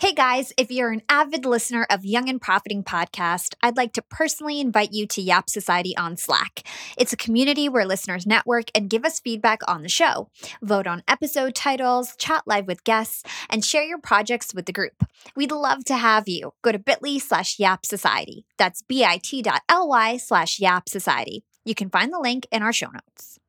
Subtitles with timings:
[0.00, 4.02] Hey guys, if you're an avid listener of Young and Profiting podcast, I'd like to
[4.08, 6.66] personally invite you to Yap Society on Slack.
[6.96, 10.30] It's a community where listeners network and give us feedback on the show,
[10.62, 15.04] vote on episode titles, chat live with guests, and share your projects with the group.
[15.36, 16.54] We'd love to have you.
[16.62, 18.46] Go to bit.ly slash Yap Society.
[18.56, 21.44] That's bit.ly slash Yap Society.
[21.66, 23.39] You can find the link in our show notes.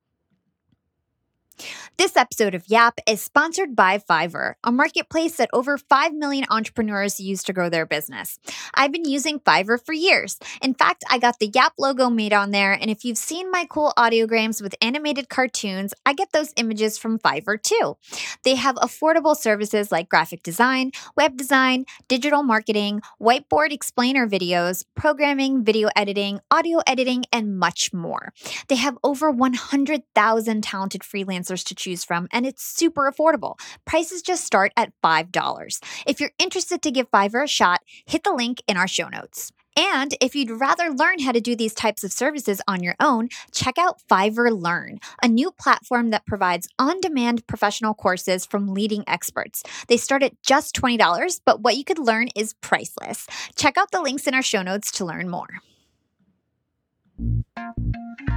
[1.98, 7.20] This episode of Yap is sponsored by Fiverr, a marketplace that over 5 million entrepreneurs
[7.20, 8.40] use to grow their business.
[8.74, 10.40] I've been using Fiverr for years.
[10.64, 13.68] In fact, I got the Yap logo made on there, and if you've seen my
[13.70, 17.98] cool audiograms with animated cartoons, I get those images from Fiverr too.
[18.44, 25.64] They have affordable services like graphic design, web design, digital marketing, whiteboard explainer videos, programming,
[25.64, 28.34] video editing, audio editing, and much more.
[28.70, 33.60] They have over 100,000 talented freelancers to choose from, and it's super affordable.
[33.86, 35.80] Prices just start at $5.
[36.08, 39.52] If you're interested to give Fiverr a shot, hit the link in our show notes.
[39.78, 43.30] And if you'd rather learn how to do these types of services on your own,
[43.54, 49.04] check out Fiverr Learn, a new platform that provides on demand professional courses from leading
[49.08, 49.64] experts.
[49.88, 53.28] They start at just $20, but what you could learn is priceless.
[53.56, 55.48] Check out the links in our show notes to learn more.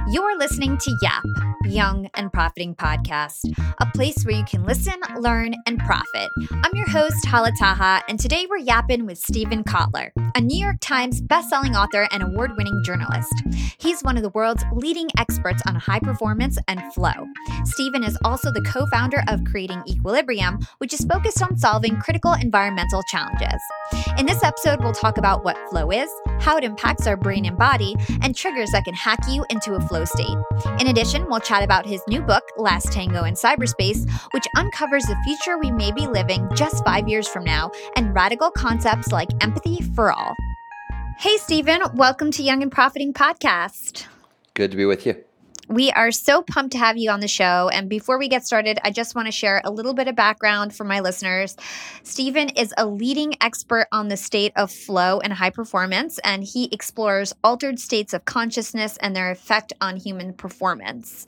[0.07, 1.23] You're listening to Yap,
[1.65, 6.29] Young and Profiting Podcast, a place where you can listen, learn, and profit.
[6.51, 10.77] I'm your host, Hala Taha, and today we're yapping with Steven Kotler, a New York
[10.79, 13.33] Times bestselling author and award winning journalist.
[13.79, 17.25] He's one of the world's leading experts on high performance and flow.
[17.63, 22.33] Steven is also the co founder of Creating Equilibrium, which is focused on solving critical
[22.33, 23.59] environmental challenges.
[24.17, 26.09] In this episode, we'll talk about what flow is,
[26.39, 29.81] how it impacts our brain and body, and triggers that can hack you into a
[29.81, 30.37] flow state.
[30.79, 35.15] In addition, we'll chat about his new book, Last Tango in Cyberspace, which uncovers the
[35.25, 39.81] future we may be living just five years from now and radical concepts like empathy
[39.95, 40.35] for all.
[41.17, 44.07] Hey, Steven, welcome to Young and Profiting Podcast.
[44.53, 45.24] Good to be with you.
[45.67, 47.69] We are so pumped to have you on the show.
[47.73, 50.75] And before we get started, I just want to share a little bit of background
[50.75, 51.55] for my listeners.
[52.03, 56.69] Steven is a leading expert on the state of flow and high performance, and he
[56.71, 61.25] explores altered states of consciousness and their effect on human performance.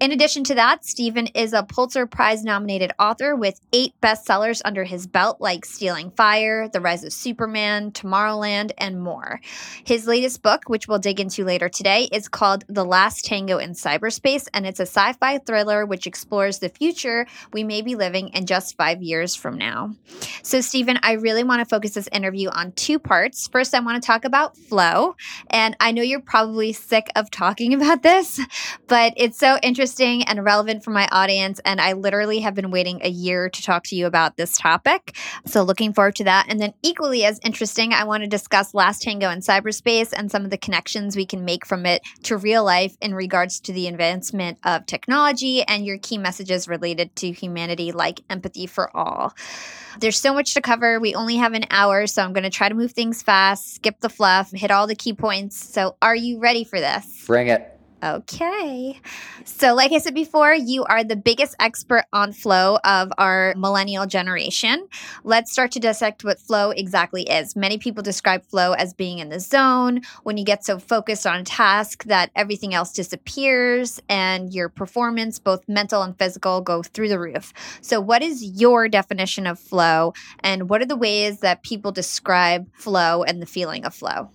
[0.00, 4.82] In addition to that, Steven is a Pulitzer Prize nominated author with eight bestsellers under
[4.82, 9.42] his belt, like Stealing Fire, The Rise of Superman, Tomorrowland, and more.
[9.84, 13.72] His latest book, which we'll dig into later today, is called The Last Tango in
[13.72, 18.28] Cyberspace, and it's a sci fi thriller which explores the future we may be living
[18.28, 19.94] in just five years from now.
[20.42, 23.48] So, Steven, I really want to focus this interview on two parts.
[23.48, 25.14] First, I want to talk about flow,
[25.50, 28.40] and I know you're probably sick of talking about this,
[28.86, 31.60] but it's so interesting interesting and relevant for my audience.
[31.64, 35.16] And I literally have been waiting a year to talk to you about this topic.
[35.46, 36.46] So, looking forward to that.
[36.48, 40.44] And then, equally as interesting, I want to discuss Last Tango in cyberspace and some
[40.44, 43.88] of the connections we can make from it to real life in regards to the
[43.88, 49.34] advancement of technology and your key messages related to humanity, like empathy for all.
[49.98, 51.00] There's so much to cover.
[51.00, 54.00] We only have an hour, so I'm going to try to move things fast, skip
[54.00, 55.56] the fluff, hit all the key points.
[55.56, 57.24] So, are you ready for this?
[57.26, 57.69] Bring it.
[58.02, 58.98] Okay.
[59.44, 64.06] So, like I said before, you are the biggest expert on flow of our millennial
[64.06, 64.88] generation.
[65.22, 67.54] Let's start to dissect what flow exactly is.
[67.54, 71.40] Many people describe flow as being in the zone when you get so focused on
[71.40, 77.08] a task that everything else disappears and your performance, both mental and physical, go through
[77.08, 77.52] the roof.
[77.82, 82.66] So, what is your definition of flow, and what are the ways that people describe
[82.74, 84.30] flow and the feeling of flow?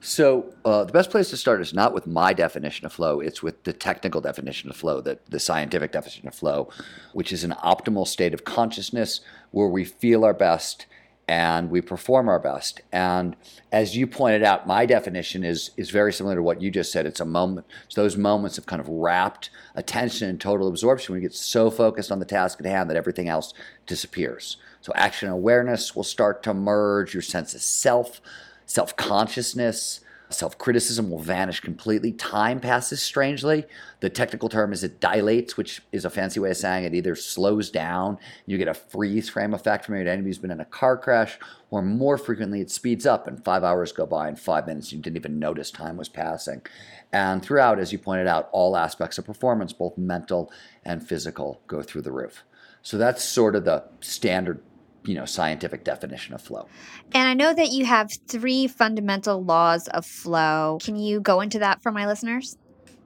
[0.00, 3.42] So uh, the best place to start is not with my definition of flow; it's
[3.42, 6.68] with the technical definition of flow, the, the scientific definition of flow,
[7.12, 9.20] which is an optimal state of consciousness
[9.50, 10.86] where we feel our best
[11.28, 12.80] and we perform our best.
[12.90, 13.36] And
[13.70, 17.04] as you pointed out, my definition is is very similar to what you just said.
[17.04, 17.66] It's a moment.
[17.86, 21.70] It's those moments of kind of rapt attention and total absorption when you get so
[21.70, 23.52] focused on the task at hand that everything else
[23.86, 24.56] disappears.
[24.80, 27.12] So action awareness will start to merge.
[27.12, 28.22] Your sense of self
[28.68, 32.12] self consciousness, self criticism will vanish completely.
[32.12, 33.64] Time passes strangely.
[34.00, 37.16] The technical term is it dilates, which is a fancy way of saying it either
[37.16, 40.66] slows down, you get a freeze frame effect from your enemy who's been in a
[40.66, 41.38] car crash,
[41.70, 44.92] or more frequently it speeds up and five hours go by in five minutes.
[44.92, 46.62] You didn't even notice time was passing.
[47.10, 50.52] And throughout, as you pointed out, all aspects of performance, both mental
[50.84, 52.44] and physical, go through the roof.
[52.82, 54.60] So that's sort of the standard
[55.08, 56.68] you know scientific definition of flow.
[57.12, 60.78] And I know that you have three fundamental laws of flow.
[60.82, 62.56] Can you go into that for my listeners?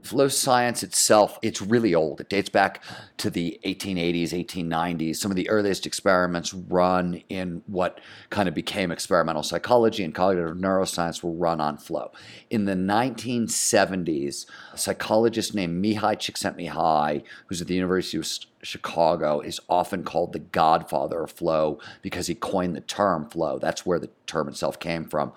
[0.02, 2.20] Flow science itself, it's really old.
[2.20, 2.82] It dates back
[3.19, 5.16] to the 1880s, 1890s.
[5.16, 10.56] Some of the earliest experiments run in what kind of became experimental psychology and cognitive
[10.56, 12.10] neuroscience were run on flow.
[12.50, 18.26] In the 1970s, a psychologist named Mihaly Csikszentmihalyi, who's at the University of
[18.62, 23.58] Chicago is often called the godfather of flow because he coined the term flow.
[23.58, 25.32] That's where the term itself came from.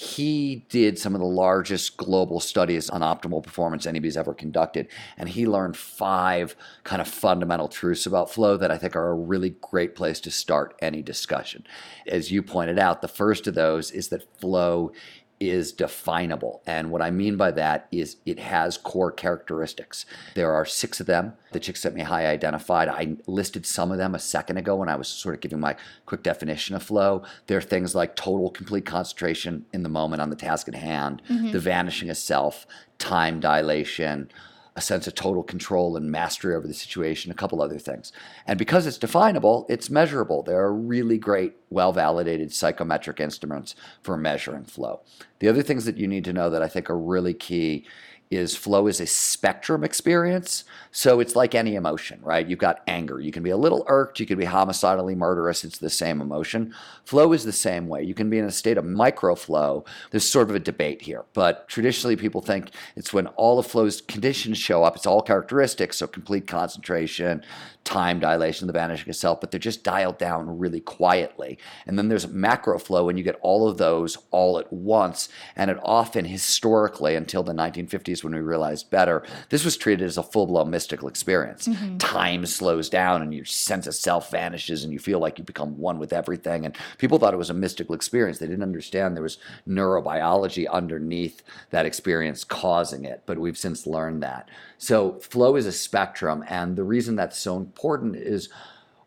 [0.00, 4.88] He did some of the largest global studies on optimal performance anybody's ever conducted.
[5.18, 9.14] And he learned five kind of fundamental truths about flow that I think are a
[9.14, 11.66] really great place to start any discussion.
[12.06, 14.92] As you pointed out, the first of those is that flow
[15.40, 16.62] is definable.
[16.66, 20.04] And what I mean by that is it has core characteristics.
[20.34, 21.66] There are six of them that
[22.02, 22.88] high identified.
[22.88, 25.76] I listed some of them a second ago when I was sort of giving my
[26.04, 27.24] quick definition of flow.
[27.46, 31.22] There are things like total complete concentration in the moment on the task at hand,
[31.28, 31.52] mm-hmm.
[31.52, 32.66] the vanishing of self,
[32.98, 34.30] time dilation,
[34.76, 38.12] a sense of total control and mastery over the situation, a couple other things.
[38.46, 40.42] And because it's definable, it's measurable.
[40.42, 45.00] There are really great, well validated psychometric instruments for measuring flow.
[45.40, 47.86] The other things that you need to know that I think are really key
[48.30, 50.64] is flow is a spectrum experience.
[50.92, 52.46] So it's like any emotion, right?
[52.46, 53.18] You've got anger.
[53.20, 54.20] You can be a little irked.
[54.20, 55.64] You can be homicidally murderous.
[55.64, 56.72] It's the same emotion.
[57.04, 58.04] Flow is the same way.
[58.04, 59.84] You can be in a state of micro flow.
[60.12, 64.00] There's sort of a debate here, but traditionally people think it's when all of flow's
[64.00, 64.94] conditions show up.
[64.94, 65.96] It's all characteristics.
[65.96, 67.42] So complete concentration,
[67.82, 71.58] time dilation, the vanishing of self, but they're just dialed down really quietly.
[71.86, 75.28] And then there's macro flow, and you get all of those all at once.
[75.56, 80.18] And it often, historically, until the 1950s when we realized better, this was treated as
[80.18, 81.68] a full blown mystical experience.
[81.68, 81.98] Mm-hmm.
[81.98, 85.78] Time slows down, and your sense of self vanishes, and you feel like you become
[85.78, 86.64] one with everything.
[86.64, 88.38] And people thought it was a mystical experience.
[88.38, 89.38] They didn't understand there was
[89.68, 94.48] neurobiology underneath that experience causing it, but we've since learned that.
[94.78, 98.48] So flow is a spectrum, and the reason that's so important is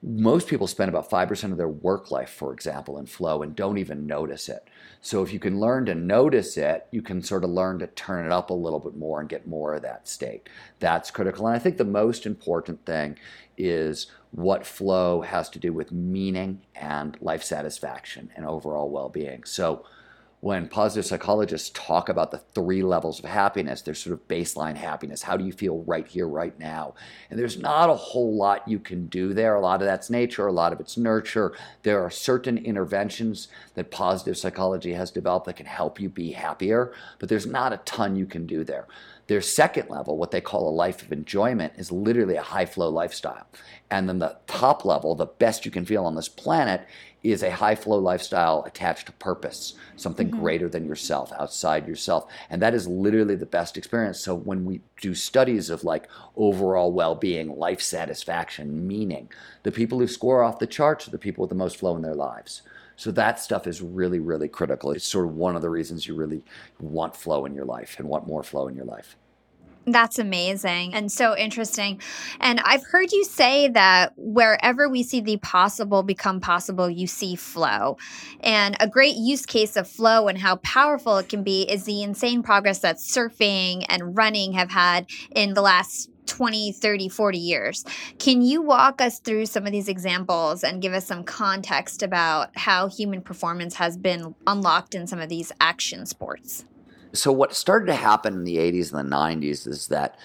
[0.04, 3.78] most people spend about 5% of their work life, for example, in flow and don't
[3.78, 4.68] even notice it.
[5.06, 8.26] So if you can learn to notice it, you can sort of learn to turn
[8.26, 10.48] it up a little bit more and get more of that state.
[10.80, 11.46] That's critical.
[11.46, 13.20] And I think the most important thing
[13.58, 19.44] is what flow has to do with meaning and life satisfaction and overall well being.
[19.44, 19.86] So
[20.44, 25.22] when positive psychologists talk about the three levels of happiness, there's sort of baseline happiness.
[25.22, 26.96] How do you feel right here, right now?
[27.30, 29.56] And there's not a whole lot you can do there.
[29.56, 31.56] A lot of that's nature, a lot of it's nurture.
[31.84, 36.92] There are certain interventions that positive psychology has developed that can help you be happier,
[37.20, 38.86] but there's not a ton you can do there.
[39.28, 42.90] Their second level, what they call a life of enjoyment, is literally a high flow
[42.90, 43.48] lifestyle.
[43.90, 46.86] And then the top level, the best you can feel on this planet,
[47.24, 50.42] is a high flow lifestyle attached to purpose, something mm-hmm.
[50.42, 52.30] greater than yourself, outside yourself.
[52.50, 54.20] And that is literally the best experience.
[54.20, 59.30] So when we do studies of like overall well being, life satisfaction, meaning,
[59.64, 62.02] the people who score off the charts are the people with the most flow in
[62.02, 62.62] their lives.
[62.96, 64.92] So that stuff is really, really critical.
[64.92, 66.44] It's sort of one of the reasons you really
[66.80, 69.16] want flow in your life and want more flow in your life.
[69.86, 72.00] That's amazing and so interesting.
[72.40, 77.36] And I've heard you say that wherever we see the possible become possible, you see
[77.36, 77.98] flow.
[78.40, 82.02] And a great use case of flow and how powerful it can be is the
[82.02, 87.84] insane progress that surfing and running have had in the last 20, 30, 40 years.
[88.20, 92.58] Can you walk us through some of these examples and give us some context about
[92.58, 96.64] how human performance has been unlocked in some of these action sports?
[97.14, 100.18] So what started to happen in the 80s and the 90s is that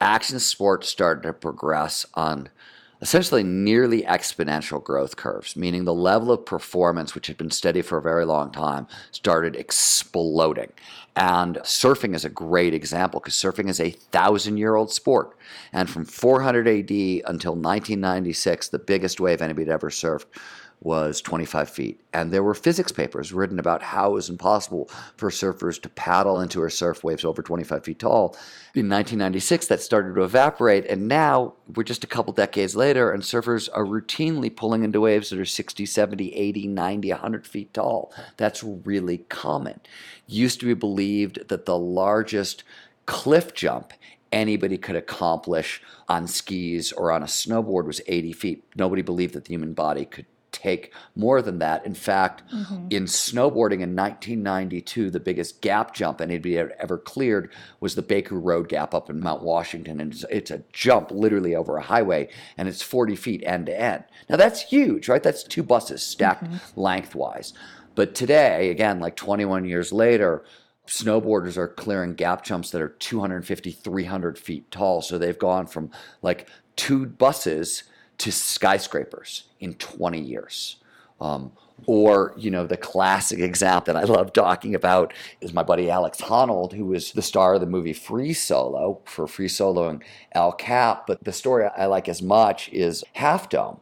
[0.00, 2.48] action sports started to progress on
[3.00, 7.98] essentially nearly exponential growth curves, meaning the level of performance, which had been steady for
[7.98, 10.72] a very long time, started exploding.
[11.14, 15.36] And surfing is a great example because surfing is a thousand year old sport.
[15.72, 20.26] And from 400 AD until 1996, the biggest wave anybody had ever surfed
[20.84, 22.00] was 25 feet.
[22.12, 26.40] And there were physics papers written about how it was impossible for surfers to paddle
[26.40, 28.36] into a surf waves over 25 feet tall.
[28.74, 30.86] In 1996, that started to evaporate.
[30.86, 35.30] And now we're just a couple decades later, and surfers are routinely pulling into waves
[35.30, 38.12] that are 60, 70, 80, 90, 100 feet tall.
[38.36, 39.80] That's really common.
[40.26, 42.64] Used to be believed that the largest
[43.06, 43.92] cliff jump
[44.32, 48.64] anybody could accomplish on skis or on a snowboard was 80 feet.
[48.74, 50.26] Nobody believed that the human body could
[50.62, 51.84] take more than that.
[51.84, 52.86] In fact, mm-hmm.
[52.90, 58.38] in snowboarding in 1992, the biggest gap jump anybody had ever cleared was the Baker
[58.38, 60.00] Road Gap up in Mount Washington.
[60.00, 63.80] And it's, it's a jump literally over a highway, and it's 40 feet end to
[63.80, 64.04] end.
[64.28, 65.22] Now, that's huge, right?
[65.22, 66.80] That's two buses stacked mm-hmm.
[66.80, 67.52] lengthwise.
[67.94, 70.44] But today, again, like 21 years later,
[70.86, 75.88] snowboarders are clearing gap jumps that are 250 300 feet tall so they've gone from
[76.22, 77.84] like two buses
[78.22, 80.76] to skyscrapers in 20 years
[81.22, 81.52] um,
[81.86, 86.20] or, you know, the classic example that I love talking about is my buddy Alex
[86.20, 90.02] Honnold, who was the star of the movie Free Solo for Free Soloing
[90.32, 91.06] El Cap.
[91.06, 93.80] But the story I like as much is Half Dome.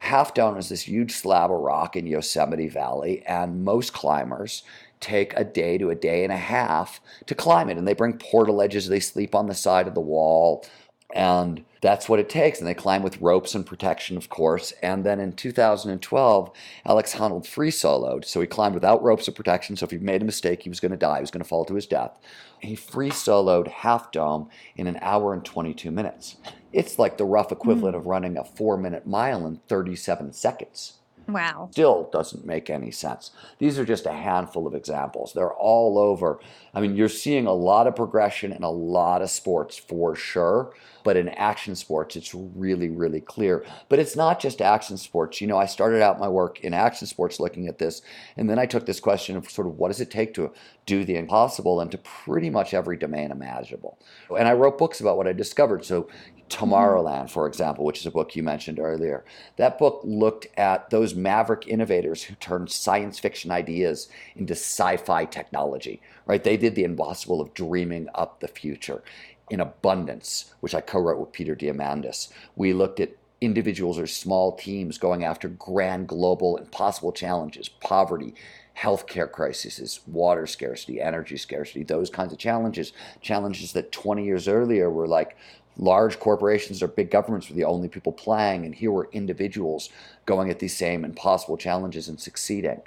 [0.00, 4.62] Half Dome is this huge slab of rock in Yosemite Valley, and most climbers
[5.00, 7.78] take a day to a day and a half to climb it.
[7.78, 10.66] And they bring portaledges, they sleep on the side of the wall.
[11.14, 12.58] And that's what it takes.
[12.58, 14.72] And they climb with ropes and protection, of course.
[14.82, 16.50] And then in 2012,
[16.84, 18.24] Alex Honnold free soloed.
[18.24, 19.76] So he climbed without ropes or protection.
[19.76, 21.18] So if he made a mistake, he was going to die.
[21.18, 22.10] He was going to fall to his death.
[22.58, 26.36] He free soloed Half Dome in an hour and 22 minutes.
[26.72, 27.98] It's like the rough equivalent mm.
[28.00, 30.94] of running a four minute mile in 37 seconds.
[31.26, 31.68] Wow.
[31.72, 33.30] Still doesn't make any sense.
[33.58, 35.32] These are just a handful of examples.
[35.32, 36.40] They're all over.
[36.74, 40.74] I mean, you're seeing a lot of progression in a lot of sports for sure,
[41.02, 43.64] but in action sports, it's really, really clear.
[43.88, 45.40] But it's not just action sports.
[45.40, 48.02] You know, I started out my work in action sports looking at this,
[48.36, 50.52] and then I took this question of sort of what does it take to
[50.86, 53.98] do the impossible into pretty much every domain imaginable.
[54.36, 55.84] And I wrote books about what I discovered.
[55.84, 56.08] So
[56.48, 57.26] Tomorrowland, mm-hmm.
[57.26, 59.24] for example, which is a book you mentioned earlier.
[59.56, 65.24] That book looked at those maverick innovators who turned science fiction ideas into sci fi
[65.24, 66.42] technology, right?
[66.42, 69.02] They did the impossible of dreaming up the future
[69.50, 72.32] in abundance, which I co wrote with Peter Diamandis.
[72.56, 78.34] We looked at individuals or small teams going after grand global impossible challenges, poverty,
[78.76, 84.90] healthcare crises, water scarcity, energy scarcity, those kinds of challenges, challenges that 20 years earlier
[84.90, 85.36] were like,
[85.76, 89.90] large corporations or big governments were the only people playing, and here were individuals
[90.26, 92.80] going at these same impossible challenges and succeeding.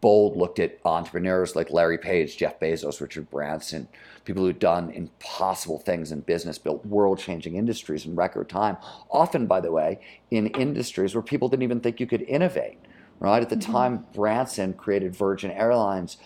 [0.00, 3.86] Bold looked at entrepreneurs like Larry Page, Jeff Bezos, Richard Branson,
[4.24, 8.76] people who'd done impossible things in business, built world changing industries in record time.
[9.10, 10.00] Often, by the way,
[10.32, 12.78] in industries where people didn't even think you could innovate.
[13.20, 13.40] Right?
[13.40, 13.72] At the mm-hmm.
[13.72, 16.18] time, Branson created Virgin Airlines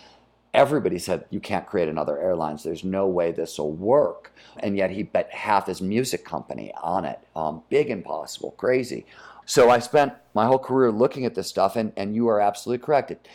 [0.52, 4.32] everybody said you can't create another airlines there's no way this will work.
[4.58, 7.20] And yet he bet half his music company on it.
[7.36, 9.06] Um, big impossible crazy.
[9.46, 12.84] So i spent my whole career looking at this stuff and, and you are absolutely
[12.84, 13.10] correct.
[13.10, 13.26] It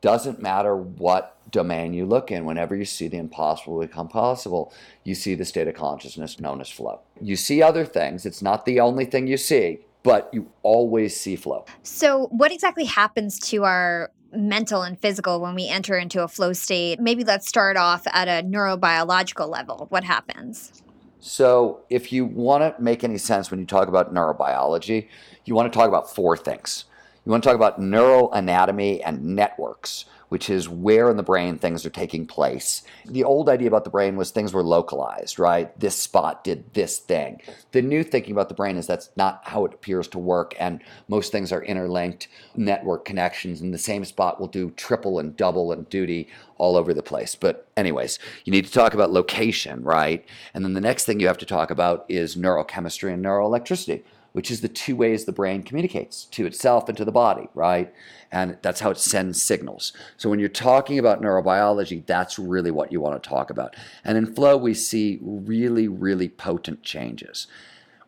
[0.00, 2.44] doesn't matter what domain you look in.
[2.44, 4.72] Whenever you see the impossible become possible
[5.04, 7.00] you see the state of consciousness known as flow.
[7.20, 8.26] You see other things.
[8.26, 11.64] It's not the only thing you see but you always see flow.
[11.82, 16.52] So, what exactly happens to our mental and physical when we enter into a flow
[16.52, 17.00] state.
[17.00, 19.86] Maybe let's start off at a neurobiological level.
[19.90, 20.82] What happens?
[21.20, 25.08] So, if you want to make any sense when you talk about neurobiology,
[25.46, 26.84] you want to talk about four things.
[27.24, 31.84] You want to talk about neuroanatomy and networks which is where in the brain things
[31.84, 32.82] are taking place.
[33.04, 35.78] The old idea about the brain was things were localized, right?
[35.78, 37.40] This spot did this thing.
[37.72, 40.82] The new thinking about the brain is that's not how it appears to work, and
[41.08, 45.72] most things are interlinked network connections, and the same spot will do triple and double
[45.72, 47.34] and duty all over the place.
[47.34, 50.24] But, anyways, you need to talk about location, right?
[50.52, 54.02] And then the next thing you have to talk about is neurochemistry and neuroelectricity
[54.34, 57.94] which is the two ways the brain communicates to itself and to the body, right?
[58.32, 59.92] And that's how it sends signals.
[60.16, 63.76] So when you're talking about neurobiology, that's really what you want to talk about.
[64.02, 67.46] And in flow, we see really, really potent changes.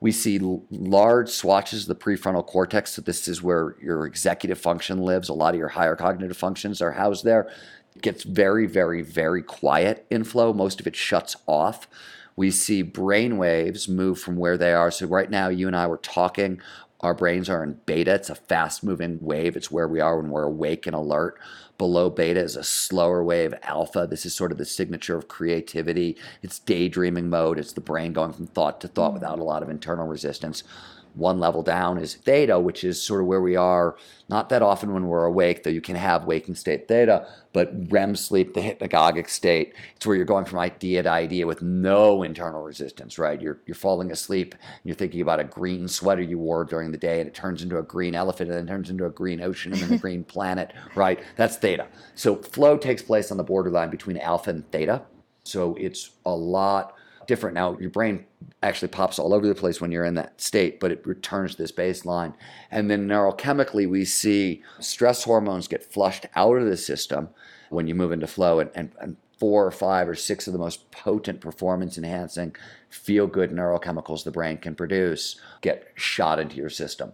[0.01, 2.95] We see large swatches of the prefrontal cortex.
[2.95, 5.29] So, this is where your executive function lives.
[5.29, 7.49] A lot of your higher cognitive functions are housed there.
[7.95, 10.53] It gets very, very, very quiet in flow.
[10.53, 11.89] Most of it shuts off
[12.37, 14.91] we see brain waves move from where they are.
[14.91, 16.61] So right now, you and I were talking.
[17.01, 18.15] Our brains are in beta.
[18.15, 19.57] It's a fast moving wave.
[19.57, 21.39] It's where we are when we're awake and alert.
[21.79, 24.07] Below beta is a slower wave, alpha.
[24.09, 26.17] This is sort of the signature of creativity.
[26.43, 27.59] It's daydreaming mode.
[27.59, 29.15] It's the brain going from thought to thought mm.
[29.15, 30.63] without a lot of internal resistance.
[31.17, 33.97] One level down is theta, which is sort of where we are,
[34.29, 38.15] not that often when we're awake, though you can have waking state theta, but REM
[38.17, 42.63] sleep, the hypnagogic state, it's where you're going from idea to idea with no internal
[42.63, 43.41] resistance, right?
[43.41, 46.99] You're, you're falling asleep and you're thinking about a green sweater you wore during the
[46.99, 49.73] day and it turns into a green elephant and then turns into a green ocean
[49.73, 51.19] and then a green planet, right?
[51.37, 51.87] That's theta.
[52.15, 55.03] So flow takes place on the borderline between alpha and theta.
[55.45, 56.96] So it's a lot
[57.27, 57.55] different.
[57.55, 58.25] Now, your brain
[58.63, 61.63] actually pops all over the place when you're in that state, but it returns to
[61.63, 62.35] this baseline.
[62.71, 67.29] And then neurochemically, we see stress hormones get flushed out of the system
[67.71, 70.59] when you move into flow, and, and, and four or five or six of the
[70.59, 72.55] most potent performance enhancing
[72.89, 77.13] feel good neurochemicals the brain can produce get shot into your system.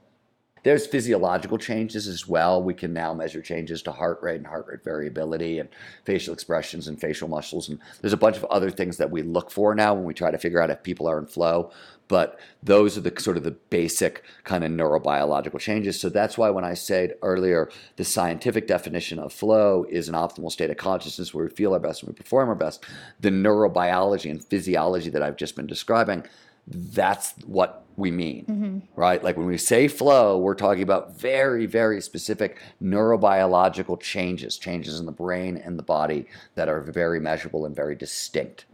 [0.63, 2.63] There's physiological changes as well.
[2.63, 5.69] We can now measure changes to heart rate and heart rate variability and
[6.05, 7.69] facial expressions and facial muscles.
[7.69, 10.31] And there's a bunch of other things that we look for now when we try
[10.31, 11.73] to figure out if people are in flow.
[12.07, 15.99] But those are the sort of the basic kind of neurobiological changes.
[15.99, 20.53] So that's why when I said earlier, the scientific definition of flow is an optimal
[20.53, 22.85] state of consciousness where we feel our best and we perform our best.
[23.21, 26.25] The neurobiology and physiology that I've just been describing,
[26.67, 28.79] that's what we mean, mm-hmm.
[28.97, 29.23] right?
[29.23, 35.07] Like when we say flow, we're talking about very, very specific neurobiological changes, changes in
[35.07, 38.67] the brain and the body that are very measurable and very distinct.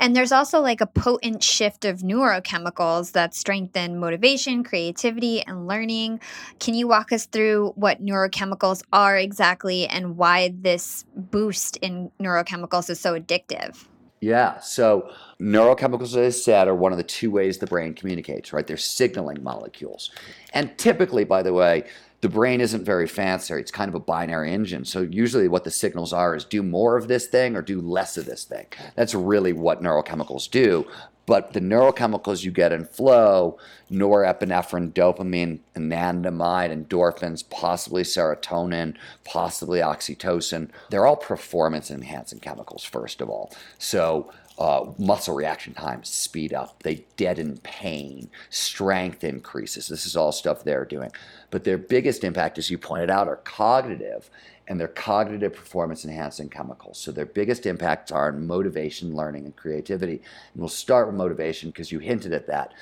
[0.00, 6.20] And there's also like a potent shift of neurochemicals that strengthen motivation, creativity, and learning.
[6.58, 12.90] Can you walk us through what neurochemicals are exactly and why this boost in neurochemicals
[12.90, 13.86] is so addictive?
[14.24, 14.58] Yeah.
[14.60, 18.66] So neurochemicals, as I said, are one of the two ways the brain communicates, right?
[18.66, 20.10] They're signaling molecules.
[20.54, 21.84] And typically, by the way,
[22.22, 23.52] the brain isn't very fancy.
[23.52, 24.86] It's kind of a binary engine.
[24.86, 28.16] So usually what the signals are is do more of this thing or do less
[28.16, 28.64] of this thing.
[28.96, 30.86] That's really what neurochemicals do.
[31.26, 33.58] But the neurochemicals you get in flow,
[33.90, 43.30] norepinephrine, dopamine, anandamide, endorphins, possibly serotonin, possibly oxytocin, they're all performance enhancing chemicals, first of
[43.30, 43.52] all.
[43.78, 49.88] So uh, muscle reaction times speed up, they deaden pain, strength increases.
[49.88, 51.10] This is all stuff they're doing.
[51.50, 54.30] But their biggest impact, as you pointed out, are cognitive
[54.68, 56.98] and their cognitive performance enhancing chemicals.
[56.98, 60.14] So their biggest impacts are on motivation, learning, and creativity.
[60.14, 62.72] And we'll start with motivation because you hinted at that.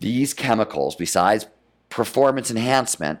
[0.00, 1.46] These chemicals, besides
[1.88, 3.20] performance enhancement,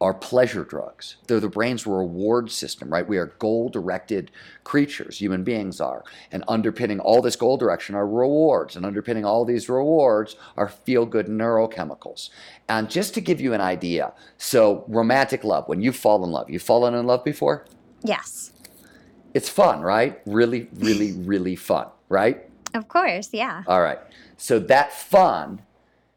[0.00, 1.16] are pleasure drugs.
[1.26, 3.06] They're the brain's reward system, right?
[3.06, 4.30] We are goal directed
[4.64, 6.04] creatures, human beings are.
[6.32, 8.76] And underpinning all this goal direction are rewards.
[8.76, 12.30] And underpinning all these rewards are feel good neurochemicals.
[12.66, 16.48] And just to give you an idea so, romantic love, when you fall in love,
[16.48, 17.66] you've fallen in love before?
[18.02, 18.52] Yes.
[19.34, 20.20] It's fun, right?
[20.24, 22.48] Really, really, really fun, right?
[22.72, 23.64] Of course, yeah.
[23.66, 23.98] All right.
[24.38, 25.60] So, that fun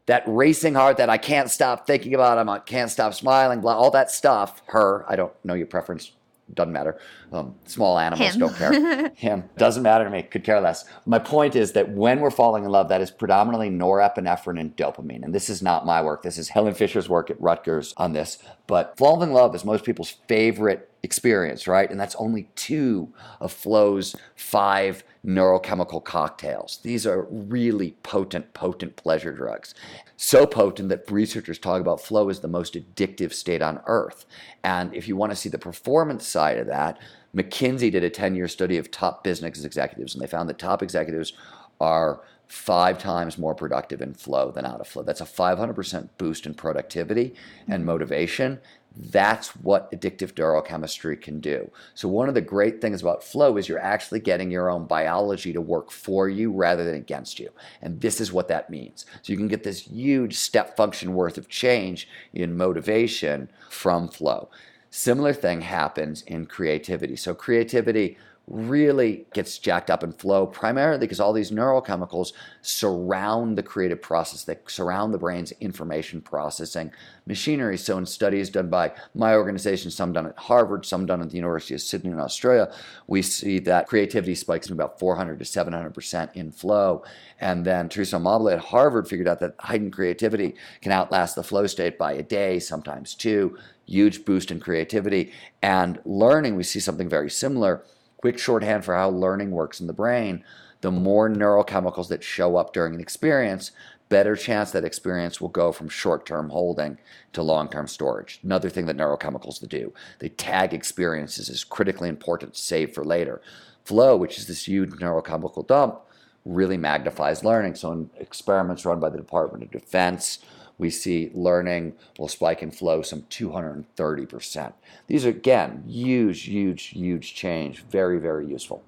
[0.06, 3.90] that racing heart that I can't stop thinking about, I can't stop smiling, blah, all
[3.92, 4.62] that stuff.
[4.66, 6.12] Her, I don't know your preference,
[6.52, 6.98] doesn't matter.
[7.32, 8.40] Um, small animals Him.
[8.40, 9.08] don't care.
[9.16, 10.22] Him doesn't matter to me.
[10.22, 10.84] Could care less.
[11.06, 15.22] My point is that when we're falling in love, that is predominantly norepinephrine and dopamine.
[15.22, 16.22] And this is not my work.
[16.22, 18.38] This is Helen Fisher's work at Rutgers on this.
[18.66, 21.90] But falling in love is most people's favorite experience, right?
[21.90, 26.80] And that's only two of Flow's five neurochemical cocktails.
[26.82, 29.74] These are really potent, potent pleasure drugs.
[30.16, 34.24] So potent that researchers talk about flow as the most addictive state on earth.
[34.64, 36.98] And if you want to see the performance side of that,
[37.36, 40.82] McKinsey did a 10 year study of top business executives, and they found that top
[40.82, 41.32] executives
[41.80, 45.02] are five times more productive in flow than out of flow.
[45.02, 47.34] That's a 500% boost in productivity
[47.68, 47.86] and hmm.
[47.86, 48.60] motivation.
[48.96, 51.70] That's what addictive neurochemistry can do.
[51.94, 55.52] So, one of the great things about flow is you're actually getting your own biology
[55.52, 57.50] to work for you rather than against you.
[57.82, 59.04] And this is what that means.
[59.22, 64.48] So, you can get this huge step function worth of change in motivation from flow.
[64.90, 67.16] Similar thing happens in creativity.
[67.16, 73.62] So, creativity really gets jacked up in flow, primarily because all these neurochemicals surround the
[73.62, 76.92] creative process, they surround the brain's information processing
[77.26, 77.78] machinery.
[77.78, 81.36] So, in studies done by my organization, some done at Harvard, some done at the
[81.36, 82.70] University of Sydney in Australia,
[83.06, 87.02] we see that creativity spikes from about 400 to 700% in flow.
[87.40, 91.66] And then Teresa Amabile at Harvard figured out that heightened creativity can outlast the flow
[91.66, 93.56] state by a day, sometimes two.
[93.86, 95.32] Huge boost in creativity.
[95.60, 97.84] And learning, we see something very similar
[98.24, 100.42] quick shorthand for how learning works in the brain,
[100.80, 103.70] the more neurochemicals that show up during an experience,
[104.08, 106.96] better chance that experience will go from short term holding
[107.34, 108.40] to long term storage.
[108.42, 113.42] Another thing that neurochemicals do, they tag experiences as critically important to save for later.
[113.84, 116.00] Flow, which is this huge neurochemical dump,
[116.46, 117.74] really magnifies learning.
[117.74, 120.38] So, in experiments run by the Department of Defense,
[120.78, 124.72] we see learning will spike and flow some 230%.
[125.06, 127.84] These are, again, huge, huge, huge change.
[127.84, 128.82] Very, very useful.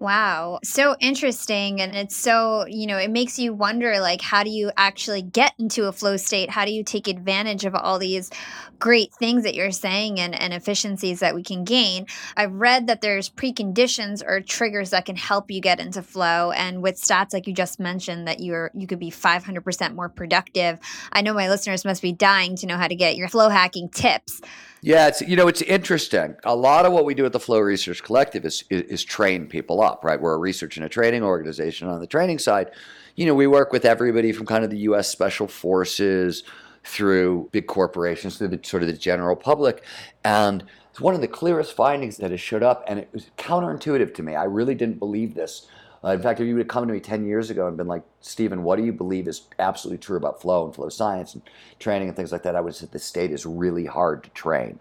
[0.00, 0.60] Wow.
[0.64, 1.82] So interesting.
[1.82, 5.52] And it's so, you know, it makes you wonder like, how do you actually get
[5.58, 6.48] into a flow state?
[6.48, 8.30] How do you take advantage of all these
[8.78, 12.06] great things that you're saying and, and efficiencies that we can gain?
[12.34, 16.50] I've read that there's preconditions or triggers that can help you get into flow.
[16.52, 20.78] And with stats like you just mentioned, that you're you could be 500% more productive.
[21.12, 23.90] I know my listeners must be dying to know how to get your flow hacking
[23.90, 24.40] tips.
[24.82, 26.36] Yeah, it's you know it's interesting.
[26.44, 29.46] A lot of what we do at the Flow Research Collective is, is, is train
[29.46, 30.20] people up, right?
[30.20, 31.88] We're a research and a training organization.
[31.88, 32.70] On the training side,
[33.14, 35.08] you know, we work with everybody from kind of the U.S.
[35.08, 36.44] Special Forces
[36.82, 39.84] through big corporations, through the sort of the general public.
[40.24, 44.14] And it's one of the clearest findings that has showed up, and it was counterintuitive
[44.14, 44.34] to me.
[44.34, 45.66] I really didn't believe this.
[46.02, 47.86] Uh, in fact, if you would have come to me 10 years ago and been
[47.86, 51.42] like, Steven, what do you believe is absolutely true about flow and flow science and
[51.78, 54.30] training and things like that, I would have said the state is really hard to
[54.30, 54.80] train.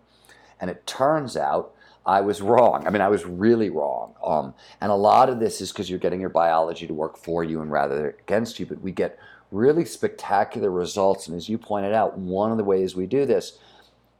[0.61, 1.73] And it turns out
[2.05, 2.87] I was wrong.
[2.87, 4.13] I mean, I was really wrong.
[4.23, 7.43] Um, and a lot of this is because you're getting your biology to work for
[7.43, 8.65] you and rather against you.
[8.65, 9.19] But we get
[9.51, 11.27] really spectacular results.
[11.27, 13.57] And as you pointed out, one of the ways we do this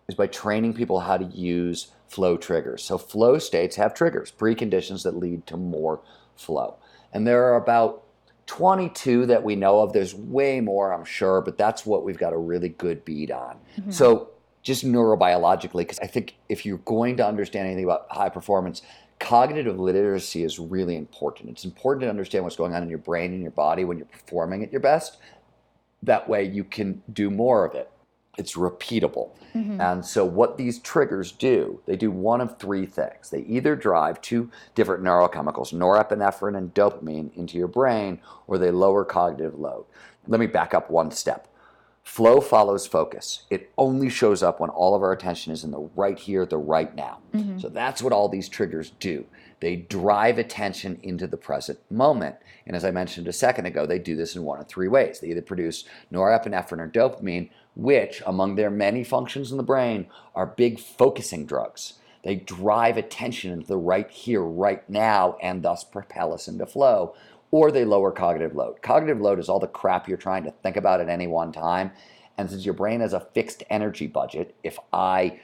[0.07, 2.83] is by training people how to use flow triggers.
[2.83, 6.01] So, flow states have triggers, preconditions that lead to more
[6.35, 6.75] flow.
[7.13, 8.03] And there are about
[8.45, 9.93] 22 that we know of.
[9.93, 13.57] There's way more, I'm sure, but that's what we've got a really good bead on.
[13.77, 13.91] Mm-hmm.
[13.91, 14.29] So,
[14.61, 18.81] just neurobiologically, because I think if you're going to understand anything about high performance,
[19.19, 21.49] cognitive literacy is really important.
[21.49, 24.07] It's important to understand what's going on in your brain and your body when you're
[24.07, 25.17] performing at your best.
[26.03, 27.89] That way, you can do more of it
[28.39, 29.31] it's repeatable.
[29.53, 29.81] Mm-hmm.
[29.81, 33.29] And so, what these triggers do, they do one of three things.
[33.29, 39.03] They either drive two different neurochemicals, norepinephrine and dopamine, into your brain, or they lower
[39.03, 39.85] cognitive load.
[40.27, 41.47] Let me back up one step.
[42.03, 43.43] Flow follows focus.
[43.49, 46.57] It only shows up when all of our attention is in the right here, the
[46.57, 47.19] right now.
[47.33, 47.59] Mm-hmm.
[47.59, 49.25] So, that's what all these triggers do.
[49.59, 52.37] They drive attention into the present moment.
[52.65, 55.19] And as I mentioned a second ago, they do this in one of three ways.
[55.19, 60.45] They either produce norepinephrine or dopamine, which, among their many functions in the brain, are
[60.45, 61.93] big focusing drugs.
[62.23, 67.15] They drive attention into the right here, right now, and thus propel us into flow.
[67.51, 68.81] Or they lower cognitive load.
[68.81, 71.91] Cognitive load is all the crap you're trying to think about at any one time.
[72.37, 75.39] And since your brain has a fixed energy budget, if I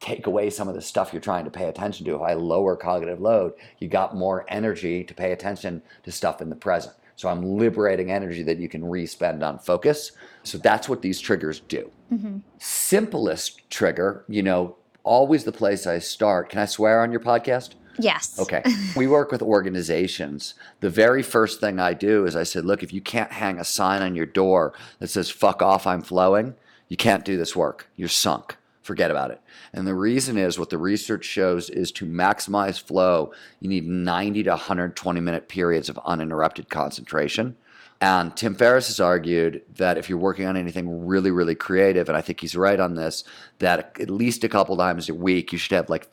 [0.00, 2.76] take away some of the stuff you're trying to pay attention to, if I lower
[2.76, 6.94] cognitive load, you got more energy to pay attention to stuff in the present.
[7.18, 10.12] So I'm liberating energy that you can re-spend on focus.
[10.44, 11.90] So that's what these triggers do.
[12.12, 12.38] Mm-hmm.
[12.58, 16.48] Simplest trigger, you know, always the place I start.
[16.48, 17.70] Can I swear on your podcast?
[17.98, 18.38] Yes.
[18.38, 18.62] Okay.
[18.96, 20.54] we work with organizations.
[20.78, 23.64] The very first thing I do is I said, look, if you can't hang a
[23.64, 26.54] sign on your door that says, fuck off, I'm flowing,
[26.86, 27.90] you can't do this work.
[27.96, 28.57] You're sunk
[28.88, 29.40] forget about it.
[29.74, 34.44] And the reason is what the research shows is to maximize flow, you need 90
[34.44, 37.56] to 120 minute periods of uninterrupted concentration.
[38.00, 42.16] And Tim Ferriss has argued that if you're working on anything really, really creative, and
[42.16, 43.24] I think he's right on this,
[43.58, 46.08] that at least a couple times a week you should have like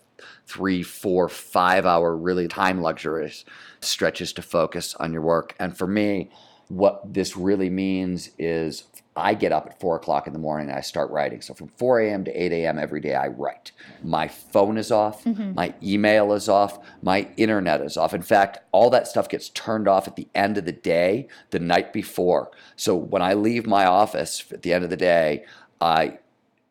[0.45, 3.45] three, four, five hour really time luxurious
[3.79, 5.55] stretches to focus on your work.
[5.59, 6.29] And for me,
[6.67, 8.83] what this really means is
[9.17, 11.41] I get up at four o'clock in the morning and I start writing.
[11.41, 12.25] So from 4 a.m.
[12.25, 12.78] to 8 a.m.
[12.78, 13.71] every day, I write.
[14.04, 15.54] My phone is off, mm-hmm.
[15.54, 18.13] my email is off, my internet is off.
[18.13, 21.60] In fact, all that stuff gets turned off at the end of the day, the
[21.60, 22.51] night before.
[22.75, 25.45] So when I leave my office at the end of the day,
[25.80, 26.19] I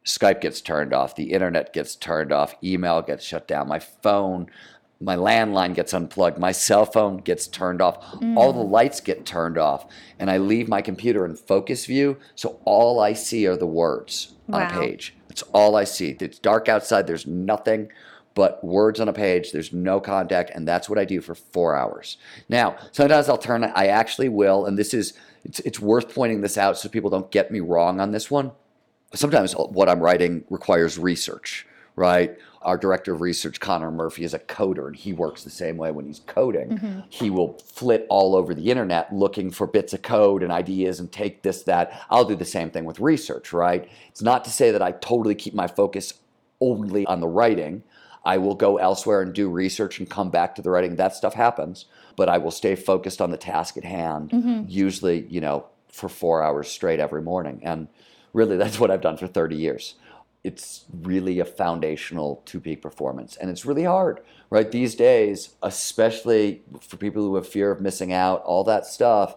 [0.05, 4.51] Skype gets turned off, the internet gets turned off, email gets shut down, my phone
[5.05, 8.37] my landline gets unplugged, my cell phone gets turned off, mm.
[8.37, 9.87] all the lights get turned off,
[10.19, 14.35] and I leave my computer in focus view, so all I see are the words
[14.47, 14.59] wow.
[14.59, 15.15] on a page.
[15.29, 16.17] That's all I see.
[16.21, 17.91] It's dark outside, there's nothing
[18.35, 21.77] but words on a page, there's no contact, and that's what I do for four
[21.77, 22.17] hours.
[22.49, 25.13] Now, sometimes I'll turn, I actually will, and this is,
[25.45, 28.53] it's, it's worth pointing this out so people don't get me wrong on this one.
[29.15, 32.37] Sometimes what I'm writing requires research, right?
[32.65, 35.91] Our director of research, Connor Murphy, is a coder, and he works the same way
[35.91, 36.71] when he's coding.
[36.71, 37.01] Mm-hmm.
[37.11, 41.13] He will flit all over the internet looking for bits of code and ideas and
[41.13, 42.05] take this, that.
[42.11, 43.89] I'll do the same thing with research, right?
[44.09, 46.15] It's not to say that I totally keep my focus
[46.61, 47.83] only on the writing.
[48.25, 50.97] I will go elsewhere and do research and come back to the writing.
[50.97, 51.85] That stuff happens,
[52.17, 54.65] but I will stay focused on the task at hand, mm-hmm.
[54.67, 57.61] usually, you know, for four hours straight every morning.
[57.63, 57.89] And
[58.33, 59.97] really, that's what I've done for 30 years
[60.45, 63.37] it's really a foundational two peak performance.
[63.37, 64.71] And it's really hard, right?
[64.71, 69.37] These days, especially for people who have fear of missing out, all that stuff,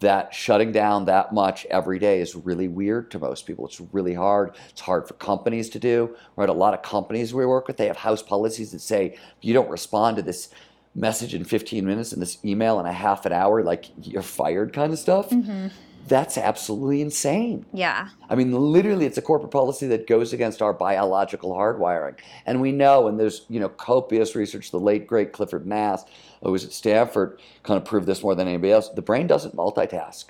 [0.00, 3.66] that shutting down that much every day is really weird to most people.
[3.66, 4.54] It's really hard.
[4.70, 6.48] It's hard for companies to do, right?
[6.48, 9.70] A lot of companies we work with, they have house policies that say you don't
[9.70, 10.48] respond to this
[10.94, 14.72] message in 15 minutes and this email in a half an hour, like you're fired
[14.72, 15.28] kind of stuff.
[15.28, 15.68] Mm-hmm
[16.08, 17.66] that's absolutely insane.
[17.72, 18.08] Yeah.
[18.28, 22.16] I mean, literally, it's a corporate policy that goes against our biological hardwiring.
[22.46, 26.04] And we know, and there's, you know, copious research, the late, great Clifford Nass,
[26.42, 28.88] who was at Stanford, kind of proved this more than anybody else.
[28.88, 30.26] The brain doesn't multitask.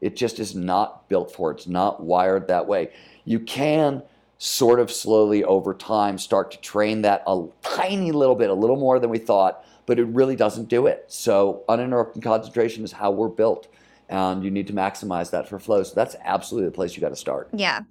[0.00, 1.58] It just is not built for it.
[1.58, 2.90] It's not wired that way.
[3.24, 4.02] You can
[4.38, 8.76] sort of slowly over time start to train that a tiny little bit, a little
[8.76, 11.04] more than we thought, but it really doesn't do it.
[11.06, 13.68] So uninterrupted concentration is how we're built
[14.12, 15.82] and you need to maximize that for flow.
[15.82, 17.48] So that's absolutely the place you got to start.
[17.52, 17.82] Yeah.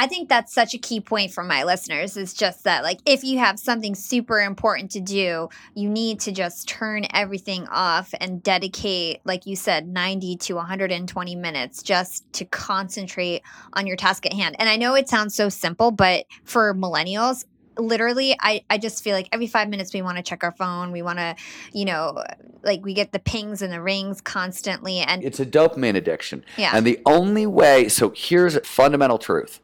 [0.00, 3.24] I think that's such a key point for my listeners is just that like if
[3.24, 8.40] you have something super important to do, you need to just turn everything off and
[8.40, 13.42] dedicate like you said 90 to 120 minutes just to concentrate
[13.72, 14.54] on your task at hand.
[14.60, 17.44] And I know it sounds so simple, but for millennials,
[17.78, 20.92] literally I, I just feel like every five minutes we want to check our phone
[20.92, 21.36] we want to
[21.72, 22.22] you know
[22.62, 26.44] like we get the pings and the rings constantly and It's a dopamine addiction.
[26.56, 26.72] Yeah.
[26.74, 29.60] And the only way, so here's a fundamental truth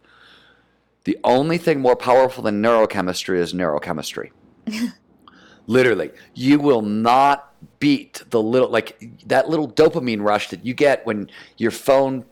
[1.04, 4.30] the only thing more powerful than neurochemistry is neurochemistry.
[5.66, 11.04] Literally, you will not beat the little, like that little dopamine rush that you get
[11.04, 12.24] when your phone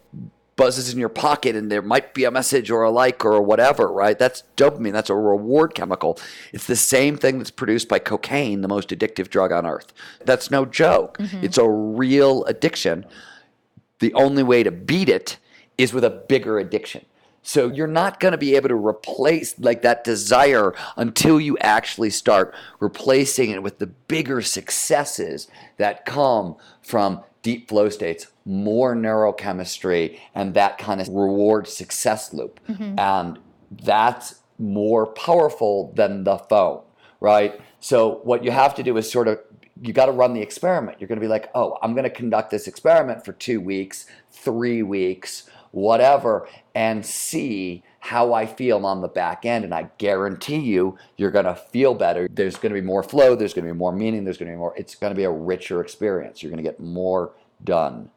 [0.63, 3.89] buzzes in your pocket and there might be a message or a like or whatever,
[3.89, 4.17] right?
[4.17, 4.93] That's dopamine.
[4.93, 6.21] That's a reward chemical.
[6.53, 9.93] It's the same thing that's produced by cocaine, the most addictive drug on earth.
[10.25, 11.19] That's no joke.
[11.19, 11.45] Mm-hmm.
[11.45, 13.07] It's a real addiction.
[13.99, 15.39] The only way to beat it
[15.77, 17.07] is with a bigger addiction.
[17.43, 22.11] So you're not going to be able to replace like that desire until you actually
[22.11, 25.49] start replacing it with the bigger successes
[25.79, 32.61] that come from deep flow states, more neurochemistry, and that kind of reward success loop.
[32.69, 32.99] Mm-hmm.
[32.99, 33.39] And
[33.71, 36.83] that's more powerful than the phone,
[37.21, 37.61] right?
[37.81, 39.41] So what you have to do is sort of
[39.81, 40.99] you got to run the experiment.
[41.01, 44.07] You're going to be like, oh, I'm going to conduct this experiment for two weeks,
[44.31, 49.65] three weeks, whatever, and see how I feel on the back end.
[49.65, 52.29] And I guarantee you, you're going to feel better.
[52.31, 53.35] There's going to be more flow.
[53.35, 54.25] There's going to be more meaning.
[54.25, 56.43] There's going to be more, it's going to be a richer experience.
[56.43, 57.33] You're going to get more
[57.65, 58.11] done.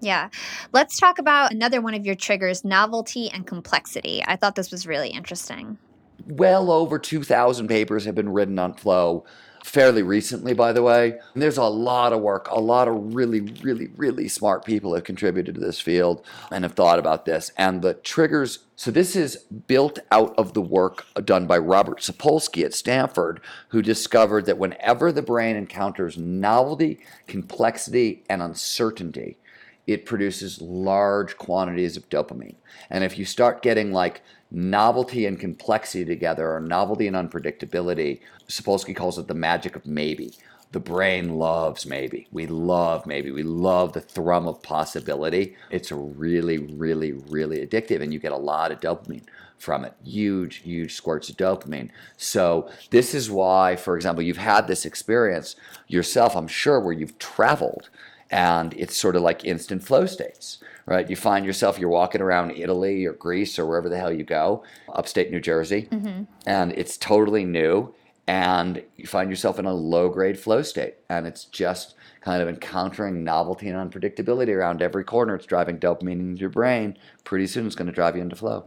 [0.00, 0.28] Yeah.
[0.72, 4.22] Let's talk about another one of your triggers novelty and complexity.
[4.26, 5.78] I thought this was really interesting.
[6.26, 9.24] well over 2,000 papers have been written on flow
[9.64, 11.18] fairly recently, by the way.
[11.34, 15.04] And there's a lot of work, a lot of really, really, really smart people have
[15.04, 17.52] contributed to this field and have thought about this.
[17.56, 22.64] And the triggers, so this is built out of the work done by Robert Sapolsky
[22.64, 29.38] at Stanford, who discovered that whenever the brain encounters novelty, complexity, and uncertainty,
[29.88, 32.56] it produces large quantities of dopamine.
[32.90, 34.20] And if you start getting like
[34.50, 40.34] novelty and complexity together, or novelty and unpredictability, Sapolsky calls it the magic of maybe.
[40.72, 42.28] The brain loves maybe.
[42.30, 43.30] We love maybe.
[43.30, 45.56] We love the thrum of possibility.
[45.70, 49.24] It's really, really, really addictive, and you get a lot of dopamine
[49.56, 49.94] from it.
[50.04, 51.88] Huge, huge squirts of dopamine.
[52.18, 57.18] So, this is why, for example, you've had this experience yourself, I'm sure, where you've
[57.18, 57.88] traveled
[58.30, 61.08] and it's sort of like instant flow states, right?
[61.08, 64.62] You find yourself, you're walking around Italy or Greece or wherever the hell you go,
[64.92, 66.24] upstate New Jersey, mm-hmm.
[66.46, 67.94] and it's totally new,
[68.26, 72.48] and you find yourself in a low grade flow state, and it's just kind of
[72.48, 75.34] encountering novelty and unpredictability around every corner.
[75.34, 76.98] It's driving dopamine into your brain.
[77.24, 78.66] Pretty soon, it's going to drive you into flow.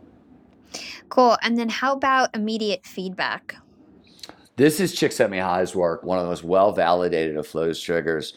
[1.10, 1.38] Cool.
[1.42, 3.56] And then how about immediate feedback?
[4.56, 8.34] This is Csikszentmihalyi's work, one of the most well validated of flow's triggers.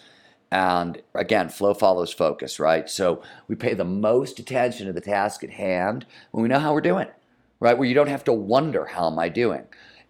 [0.55, 2.89] And again, flow follows focus, right?
[2.89, 6.73] So we pay the most attention to the task at hand when we know how
[6.73, 7.09] we're doing,
[7.59, 7.77] right?
[7.77, 9.65] Where you don't have to wonder, how am I doing?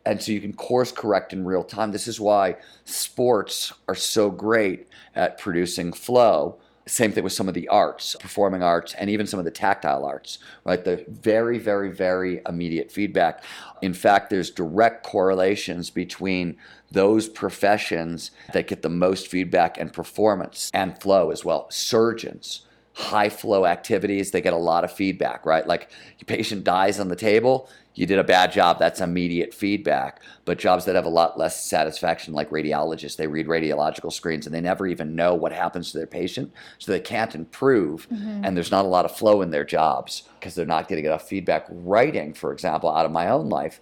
[0.04, 1.92] And so you can course correct in real time.
[1.92, 6.58] This is why sports are so great at producing flow.
[6.86, 10.04] Same thing with some of the arts, performing arts, and even some of the tactile
[10.04, 10.84] arts, right?
[10.84, 13.42] The very, very, very immediate feedback.
[13.80, 16.58] In fact, there's direct correlations between
[16.90, 21.66] those professions that get the most feedback and performance and flow as well.
[21.70, 22.63] Surgeons,
[22.94, 25.66] high flow activities, they get a lot of feedback, right?
[25.66, 30.20] Like your patient dies on the table, you did a bad job, that's immediate feedback.
[30.44, 34.54] But jobs that have a lot less satisfaction, like radiologists, they read radiological screens and
[34.54, 38.08] they never even know what happens to their patient, so they can't improve.
[38.08, 38.44] Mm-hmm.
[38.44, 41.28] And there's not a lot of flow in their jobs because they're not getting enough
[41.28, 41.66] feedback.
[41.68, 43.80] Writing, for example, out of my own life,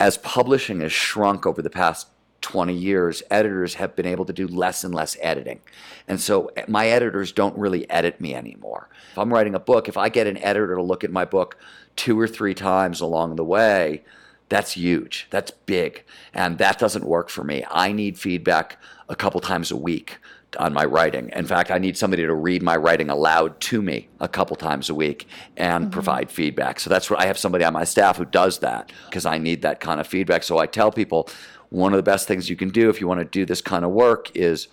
[0.00, 2.08] as publishing has shrunk over the past
[2.40, 5.60] 20 years, editors have been able to do less and less editing.
[6.06, 8.88] And so eh, my editors don't really edit me anymore.
[9.12, 11.58] If I'm writing a book, if I get an editor to look at my book
[11.96, 14.04] two or three times along the way,
[14.48, 15.26] that's huge.
[15.30, 16.04] That's big.
[16.32, 17.64] And that doesn't work for me.
[17.70, 20.18] I need feedback a couple times a week
[20.58, 21.30] on my writing.
[21.34, 24.88] In fact, I need somebody to read my writing aloud to me a couple times
[24.88, 26.80] a week and provide feedback.
[26.80, 29.62] So that's what I have somebody on my staff who does that because I need
[29.62, 30.42] that kind of feedback.
[30.42, 31.28] So I tell people
[31.70, 33.84] one of the best things you can do if you want to do this kind
[33.84, 34.68] of work is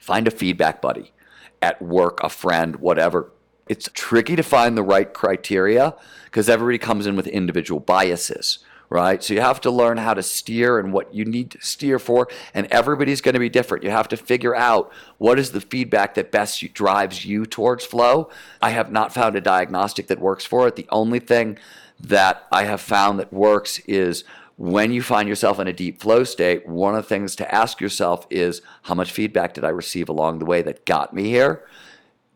[0.00, 1.12] find a feedback buddy
[1.60, 3.32] at work, a friend, whatever.
[3.68, 5.94] It's tricky to find the right criteria
[6.24, 8.58] because everybody comes in with individual biases,
[8.90, 9.22] right?
[9.22, 12.28] So you have to learn how to steer and what you need to steer for,
[12.52, 13.84] and everybody's going to be different.
[13.84, 18.28] You have to figure out what is the feedback that best drives you towards flow.
[18.60, 20.76] I have not found a diagnostic that works for it.
[20.76, 21.58] The only thing
[22.00, 24.24] that I have found that works is
[24.62, 27.80] when you find yourself in a deep flow state, one of the things to ask
[27.80, 31.66] yourself is how much feedback did I receive along the way that got me here?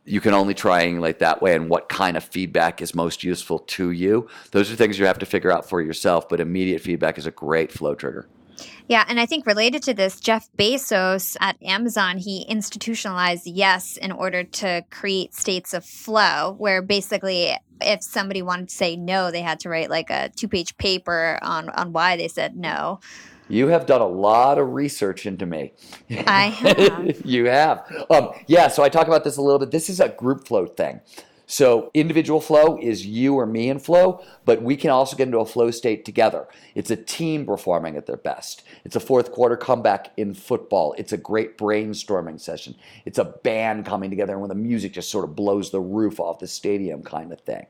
[0.09, 3.91] you can only triangulate that way and what kind of feedback is most useful to
[3.91, 4.29] you.
[4.53, 7.33] Those are things you have to figure out for yourself, but immediate feedback is a
[7.33, 8.29] great flow trigger.
[8.89, 14.13] Yeah, and I think related to this, Jeff Bezos at Amazon, he institutionalized yes in
[14.13, 19.43] order to create states of flow where basically if somebody wanted to say no, they
[19.43, 23.01] had to write like a two-page paper on on why they said no.
[23.49, 25.73] You have done a lot of research into me.
[26.27, 27.21] I have.
[27.25, 27.85] you have.
[28.11, 29.71] Um, yeah, so I talk about this a little bit.
[29.71, 31.01] This is a group flow thing.
[31.47, 35.39] So individual flow is you or me in flow, but we can also get into
[35.39, 36.49] a flow state together.
[36.75, 38.65] It's a team performing at their best.
[38.85, 40.95] It's a fourth quarter comeback in football.
[40.99, 42.75] It's a great brainstorming session.
[43.05, 46.19] It's a band coming together and when the music just sort of blows the roof
[46.19, 47.67] off the stadium kind of thing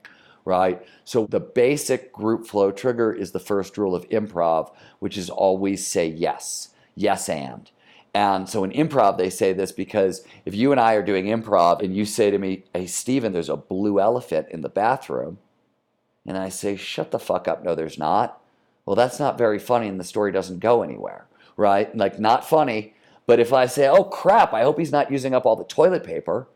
[0.47, 0.87] right?
[1.05, 5.85] So the basic group flow trigger is the first rule of improv, which is always
[5.85, 7.69] say yes, yes and.
[8.17, 11.83] And so in improv, they say this because if you and I are doing improv
[11.83, 15.37] and you say to me, hey, Steven, there's a blue elephant in the bathroom,
[16.27, 18.41] and I say, shut the fuck up, no, there's not.
[18.87, 21.27] Well, that's not very funny and the story doesn't go anywhere,
[21.59, 21.95] right?
[21.95, 22.95] Like, not funny.
[23.27, 26.03] But if I say, oh crap, I hope he's not using up all the toilet
[26.03, 26.49] paper,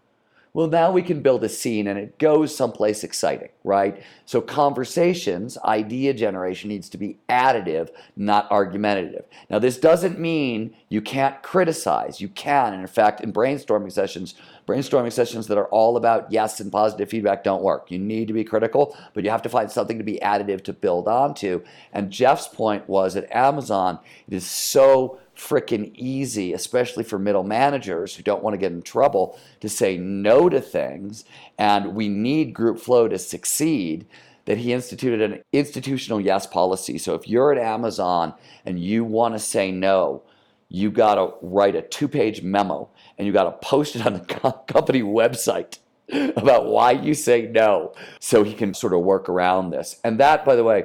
[0.53, 4.03] well, now we can build a scene and it goes someplace exciting, right?
[4.27, 9.27] So, conversations, idea generation needs to be additive, not argumentative.
[9.49, 12.21] Now, this doesn't mean you can't criticize.
[12.21, 12.73] You can.
[12.73, 14.35] And in fact, in brainstorming sessions,
[14.71, 17.91] brainstorming sessions that are all about yes and positive feedback don't work.
[17.91, 20.73] You need to be critical, but you have to find something to be additive to
[20.73, 21.63] build onto.
[21.93, 28.15] And Jeff's point was at Amazon, it is so freaking easy, especially for middle managers
[28.15, 31.25] who don't want to get in trouble, to say no to things.
[31.59, 34.07] And we need group flow to succeed.
[34.47, 36.99] That he instituted an institutional yes policy.
[36.99, 40.23] So if you're at Amazon and you want to say no,
[40.69, 42.89] you got to write a two page memo
[43.21, 44.21] and you got to post it on the
[44.67, 45.79] company website
[46.11, 50.01] about why you say no so he can sort of work around this.
[50.03, 50.85] And that, by the way,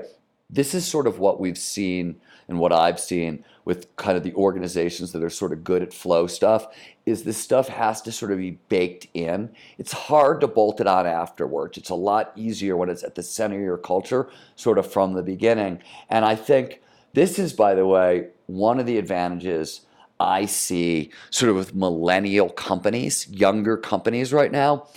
[0.50, 2.18] this is sort of what we've seen
[2.50, 5.94] and what I've seen with kind of the organizations that are sort of good at
[5.94, 6.68] flow stuff
[7.06, 9.50] is this stuff has to sort of be baked in.
[9.78, 11.78] It's hard to bolt it on afterwards.
[11.78, 15.14] It's a lot easier when it's at the center of your culture, sort of from
[15.14, 15.82] the beginning.
[16.10, 16.82] And I think
[17.14, 19.86] this is, by the way, one of the advantages
[20.20, 24.88] I see sort of with millennial companies, younger companies right now.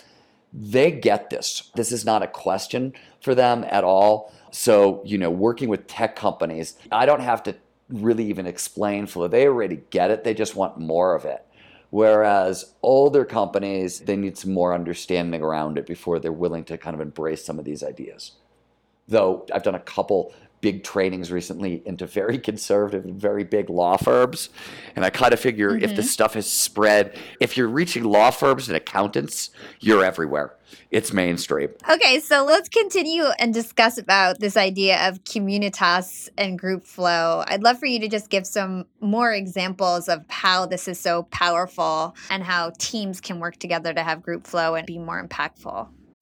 [0.53, 1.71] They get this.
[1.75, 4.33] This is not a question for them at all.
[4.51, 7.57] So, you know, working with tech companies, I don't have to
[7.89, 9.29] really even explain flow.
[9.29, 11.45] They already get it, they just want more of it.
[11.91, 16.95] Whereas older companies, they need some more understanding around it before they're willing to kind
[16.95, 18.33] of embrace some of these ideas.
[19.07, 23.97] Though I've done a couple big trainings recently into very conservative and very big law
[23.97, 24.51] firms.
[24.97, 25.85] And I kind of figure mm-hmm.
[25.85, 30.55] if this stuff has spread, if you're reaching law firms and accountants, you're everywhere.
[30.91, 31.71] It's mainstream.
[31.89, 37.45] Okay, so let's continue and discuss about this idea of communitas and group flow.
[37.47, 41.25] I'd love for you to just give some more examples of how this is so
[41.25, 45.89] powerful and how teams can work together to have group flow and be more impactful.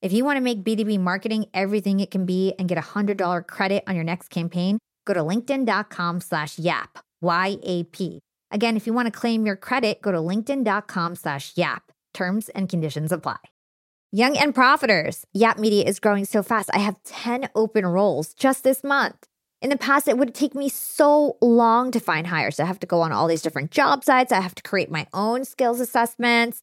[0.00, 3.46] If you want to make B2B marketing everything it can be and get a $100
[3.48, 8.20] credit on your next campaign, go to linkedin.com slash yap, Y-A-P.
[8.52, 11.90] Again, if you want to claim your credit, go to linkedin.com slash yap.
[12.14, 13.38] Terms and conditions apply.
[14.12, 16.70] Young and profiters, Yap Media is growing so fast.
[16.72, 19.26] I have 10 open roles just this month.
[19.60, 22.58] In the past, it would take me so long to find hires.
[22.60, 24.32] I have to go on all these different job sites.
[24.32, 26.62] I have to create my own skills assessments.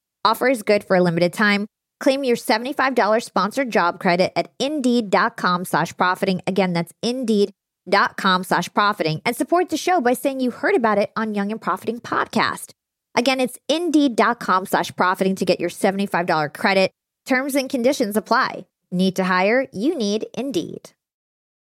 [0.23, 1.67] Offer is good for a limited time.
[1.99, 6.41] Claim your $75 sponsored job credit at indeed.com slash profiting.
[6.47, 9.21] Again, that's indeed.com slash profiting.
[9.25, 12.71] And support the show by saying you heard about it on Young and Profiting Podcast.
[13.15, 16.91] Again, it's indeed.com slash profiting to get your $75 credit.
[17.25, 18.65] Terms and conditions apply.
[18.91, 19.67] Need to hire?
[19.71, 20.91] You need Indeed.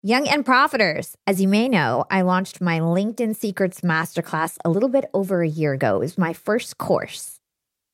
[0.02, 1.16] Young and Profiters.
[1.28, 5.47] As you may know, I launched my LinkedIn Secrets Masterclass a little bit over a
[5.47, 5.97] year ago.
[5.97, 7.38] It was my first course.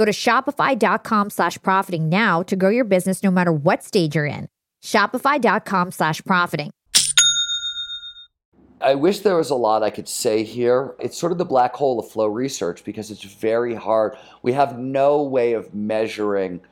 [0.00, 4.24] Go to shopify.com slash profiting now to grow your business no matter what stage you're
[4.24, 4.48] in.
[4.82, 6.70] Shopify.com slash profiting.
[8.80, 10.94] I wish there was a lot I could say here.
[11.00, 14.16] It's sort of the black hole of flow research because it's very hard.
[14.40, 16.62] We have no way of measuring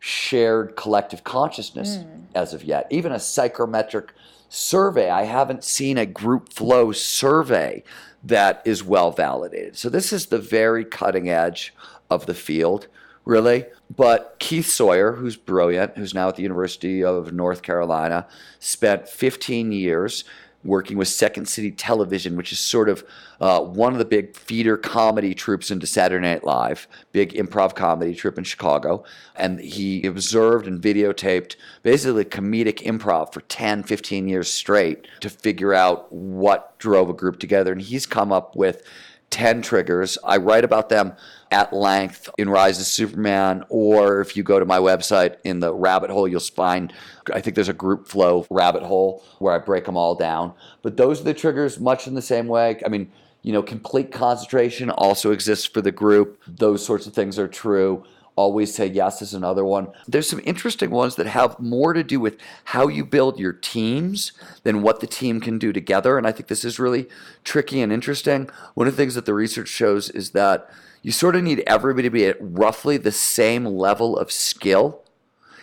[0.00, 2.24] shared collective consciousness mm.
[2.34, 2.88] as of yet.
[2.90, 4.14] Even a psychometric
[4.48, 7.84] survey, I haven't seen a group flow survey
[8.24, 9.76] that is well validated.
[9.76, 11.72] So this is the very cutting edge
[12.14, 12.88] of the field,
[13.24, 13.66] really.
[13.94, 18.26] But Keith Sawyer, who's brilliant, who's now at the University of North Carolina,
[18.58, 20.24] spent 15 years
[20.64, 23.04] working with Second City Television, which is sort of
[23.40, 28.14] uh, one of the big feeder comedy troupes into Saturday Night Live, big improv comedy
[28.14, 29.04] troupe in Chicago.
[29.34, 35.74] And he observed and videotaped basically comedic improv for 10, 15 years straight to figure
[35.74, 37.72] out what drove a group together.
[37.72, 38.82] And he's come up with
[39.30, 40.18] 10 triggers.
[40.22, 41.14] I write about them
[41.52, 45.72] at length in Rise of Superman, or if you go to my website in the
[45.72, 46.92] rabbit hole, you'll find,
[47.32, 50.54] I think there's a group flow rabbit hole where I break them all down.
[50.80, 52.80] But those are the triggers, much in the same way.
[52.84, 56.42] I mean, you know, complete concentration also exists for the group.
[56.46, 58.04] Those sorts of things are true.
[58.34, 59.88] Always say yes is another one.
[60.08, 64.32] There's some interesting ones that have more to do with how you build your teams
[64.62, 66.16] than what the team can do together.
[66.16, 67.08] And I think this is really
[67.44, 68.48] tricky and interesting.
[68.74, 70.70] One of the things that the research shows is that
[71.02, 75.02] you sort of need everybody to be at roughly the same level of skill.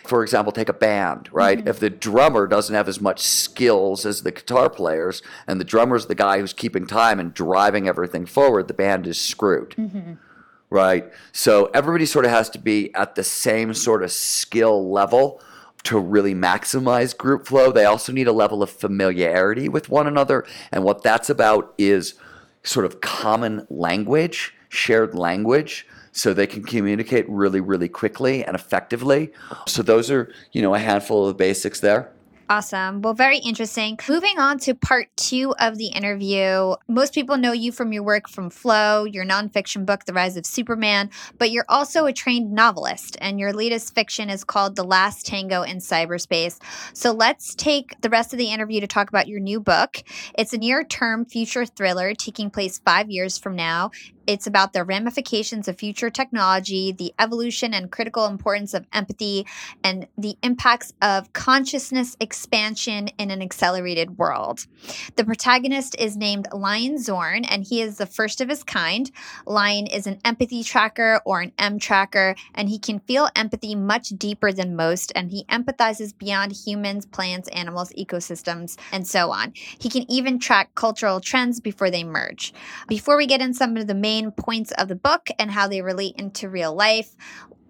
[0.04, 1.58] For example, take a band, right?
[1.58, 1.68] Mm-hmm.
[1.68, 6.06] If the drummer doesn't have as much skills as the guitar players, and the drummer's
[6.06, 9.70] the guy who's keeping time and driving everything forward, the band is screwed.
[9.70, 10.14] Mm-hmm
[10.70, 11.10] right?
[11.32, 15.42] So everybody sort of has to be at the same sort of skill level
[15.82, 17.72] to really maximize group flow.
[17.72, 20.46] They also need a level of familiarity with one another.
[20.70, 22.14] And what that's about is
[22.62, 25.86] sort of common language, shared language.
[26.12, 29.32] So they can communicate really, really quickly and effectively.
[29.66, 32.12] So those are, you know, a handful of the basics there.
[32.50, 33.00] Awesome.
[33.00, 33.96] Well, very interesting.
[34.08, 36.74] Moving on to part two of the interview.
[36.88, 40.44] Most people know you from your work from Flow, your nonfiction book, The Rise of
[40.44, 45.26] Superman, but you're also a trained novelist, and your latest fiction is called The Last
[45.26, 46.60] Tango in Cyberspace.
[46.92, 50.02] So let's take the rest of the interview to talk about your new book.
[50.36, 53.92] It's a near term future thriller taking place five years from now.
[54.30, 59.44] It's about the ramifications of future technology, the evolution and critical importance of empathy,
[59.82, 64.68] and the impacts of consciousness expansion in an accelerated world.
[65.16, 69.10] The protagonist is named Lion Zorn, and he is the first of his kind.
[69.46, 74.10] Lion is an empathy tracker or an M tracker, and he can feel empathy much
[74.10, 79.54] deeper than most, and he empathizes beyond humans, plants, animals, ecosystems, and so on.
[79.56, 82.54] He can even track cultural trends before they merge.
[82.86, 85.68] Before we get in some of the main main points of the book and how
[85.68, 87.16] they relate into real life.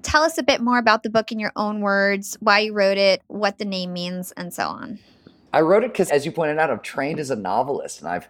[0.03, 2.98] Tell us a bit more about the book in your own words, why you wrote
[2.98, 4.98] it, what the name means, and so on.
[5.53, 8.28] I wrote it because, as you pointed out, I'm trained as a novelist, and I've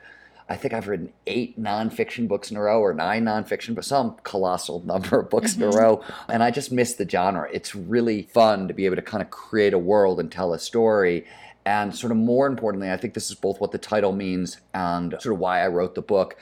[0.49, 4.17] I think I've written eight nonfiction books in a row or nine nonfiction, but some
[4.25, 5.63] colossal number of books mm-hmm.
[5.63, 5.81] in a mm-hmm.
[5.81, 6.05] row.
[6.29, 7.49] And I just miss the genre.
[7.53, 10.59] It's really fun to be able to kind of create a world and tell a
[10.59, 11.25] story.
[11.65, 15.13] And sort of more importantly, I think this is both what the title means and
[15.21, 16.37] sort of why I wrote the book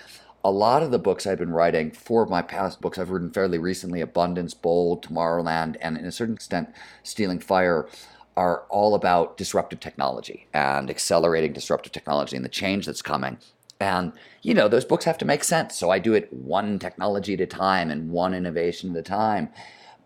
[0.45, 3.31] a lot of the books I've been writing, four of my past books I've written
[3.31, 6.71] fairly recently Abundance, Bold, Tomorrowland, and in a certain extent,
[7.03, 7.89] Stealing Fire,
[8.37, 13.37] are all about disruptive technology and accelerating disruptive technology and the change that's coming.
[13.81, 14.13] And,
[14.43, 15.77] you know, those books have to make sense.
[15.77, 19.51] So I do it one technology at a time and one innovation at a time.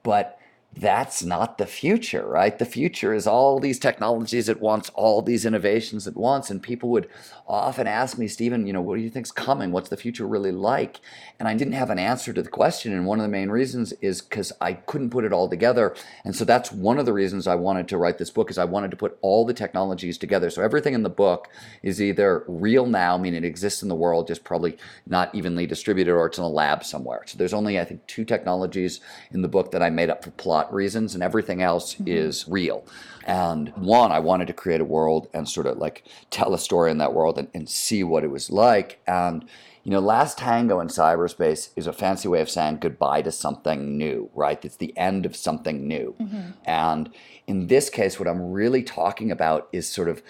[0.02, 0.38] But
[0.74, 2.58] that's not the future, right?
[2.58, 6.50] The future is all these technologies at once, all these innovations at once.
[6.50, 7.10] And people would
[7.46, 9.70] often ask me, Steven, you know, what do you think's coming?
[9.70, 11.00] What's the future really like?
[11.38, 12.94] And I didn't have an answer to the question.
[12.94, 15.94] And one of the main reasons is because I couldn't put it all together.
[16.24, 18.64] And so that's one of the reasons I wanted to write this book is I
[18.64, 20.48] wanted to put all the technologies together.
[20.48, 21.48] So everything in the book
[21.82, 26.12] is either real now, meaning it exists in the world, just probably not evenly distributed,
[26.14, 27.24] or it's in a lab somewhere.
[27.26, 29.00] So there's only, I think, two technologies
[29.32, 32.08] in the book that I made up for plot reasons, and everything else mm-hmm.
[32.08, 32.84] is real.
[33.24, 36.90] And one, I wanted to create a world and sort of like tell a story
[36.90, 39.00] in that world and, and see what it was like.
[39.06, 39.48] And
[39.84, 43.96] you know, last tango in cyberspace is a fancy way of saying goodbye to something
[43.98, 44.64] new, right?
[44.64, 46.14] It's the end of something new.
[46.20, 46.50] Mm-hmm.
[46.64, 47.10] And
[47.48, 50.22] in this case, what I'm really talking about is sort of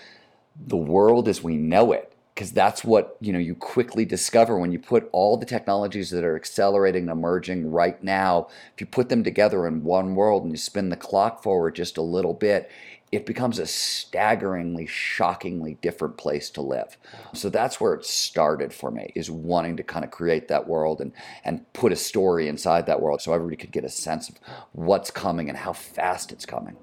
[0.56, 4.72] the world as we know it because that's what you know you quickly discover when
[4.72, 9.08] you put all the technologies that are accelerating and emerging right now if you put
[9.08, 12.70] them together in one world and you spin the clock forward just a little bit
[13.12, 16.96] it becomes a staggeringly shockingly different place to live.
[17.34, 21.02] So that's where it started for me is wanting to kind of create that world
[21.02, 21.12] and
[21.44, 24.36] and put a story inside that world so everybody could get a sense of
[24.72, 26.76] what's coming and how fast it's coming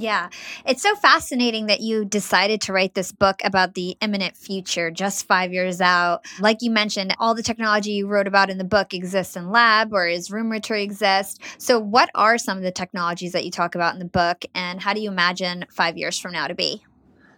[0.00, 0.28] yeah.
[0.64, 5.26] It's so fascinating that you decided to write this book about the imminent future, just
[5.26, 6.24] five years out.
[6.40, 9.92] Like you mentioned, all the technology you wrote about in the book exists in lab
[9.92, 11.40] or is rumored to exist.
[11.58, 14.80] So, what are some of the technologies that you talk about in the book, and
[14.80, 16.82] how do you imagine five years from now to be?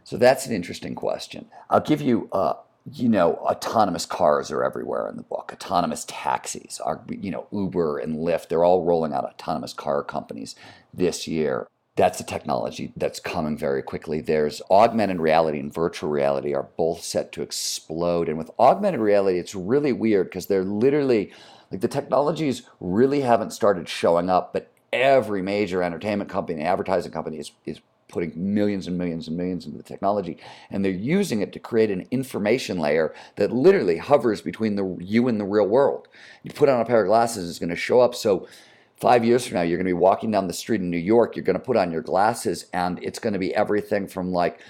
[0.04, 1.46] So, that's an interesting question.
[1.70, 2.54] I'll give you uh,
[2.90, 5.50] you know, autonomous cars are everywhere in the book.
[5.52, 10.56] Autonomous taxis are, you know, Uber and Lyft, they're all rolling out autonomous car companies
[10.92, 14.22] this year That's a technology that's coming very quickly.
[14.22, 18.30] There's augmented reality and virtual reality are both set to explode.
[18.30, 21.32] And with augmented reality, it's really weird because they're literally
[21.70, 27.38] like the technologies really haven't started showing up, but every major entertainment company, advertising company
[27.38, 30.36] is, is putting millions and millions and millions into the technology
[30.70, 35.28] and they're using it to create an information layer that literally hovers between the you
[35.28, 36.09] and the real world
[36.43, 38.47] you put on a pair of glasses it's going to show up so
[39.03, 41.34] five years from now you're going to be walking down the street in new york
[41.34, 44.61] you're going to put on your glasses and it's going to be everything from like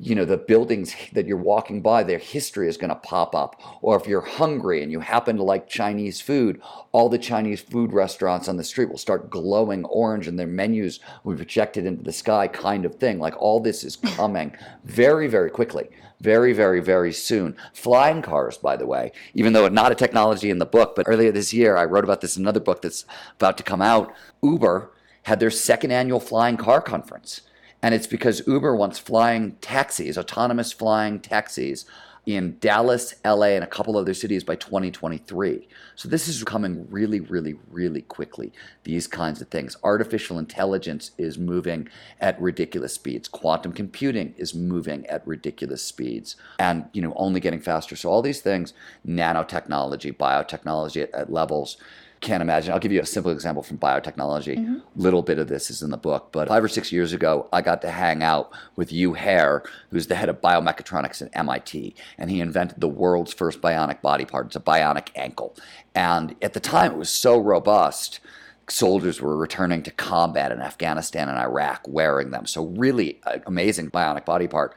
[0.00, 3.60] you know the buildings that you're walking by their history is going to pop up.
[3.82, 6.60] Or if you're hungry and you happen to like chinese food
[6.92, 11.00] all the chinese food restaurants on the street will start glowing orange and their menus
[11.22, 13.18] will be projected into the sky kind of thing.
[13.18, 15.88] Like all this is coming very very quickly.
[16.20, 17.56] Very very very soon.
[17.72, 21.32] Flying cars by the way even though not a technology in the book but earlier
[21.32, 23.04] this year i wrote about this in another book that's
[23.36, 24.12] about to come out.
[24.42, 24.90] Uber
[25.24, 27.42] had their second annual flying car conference
[27.84, 31.84] and it's because Uber wants flying taxis, autonomous flying taxis
[32.24, 35.68] in Dallas, LA, and a couple other cities by 2023.
[35.94, 38.54] So this is coming really, really, really quickly.
[38.84, 39.76] These kinds of things.
[39.84, 41.90] Artificial intelligence is moving
[42.22, 43.28] at ridiculous speeds.
[43.28, 47.96] Quantum computing is moving at ridiculous speeds, and you know only getting faster.
[47.96, 48.72] So all these things,
[49.06, 51.76] nanotechnology, biotechnology at, at levels
[52.24, 52.72] can't imagine.
[52.72, 54.56] I'll give you a simple example from biotechnology.
[54.56, 54.78] Mm-hmm.
[54.96, 57.60] Little bit of this is in the book, but five or six years ago, I
[57.60, 62.30] got to hang out with Hugh Herr, who's the head of biomechatronics at MIT, and
[62.30, 64.46] he invented the world's first bionic body part.
[64.46, 65.54] It's a bionic ankle,
[65.94, 68.20] and at the time, it was so robust.
[68.68, 72.46] Soldiers were returning to combat in Afghanistan and Iraq wearing them.
[72.46, 74.74] So really uh, amazing bionic body part.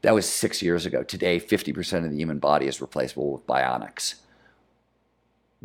[0.00, 1.02] That was six years ago.
[1.02, 4.14] Today, 50% of the human body is replaceable with bionics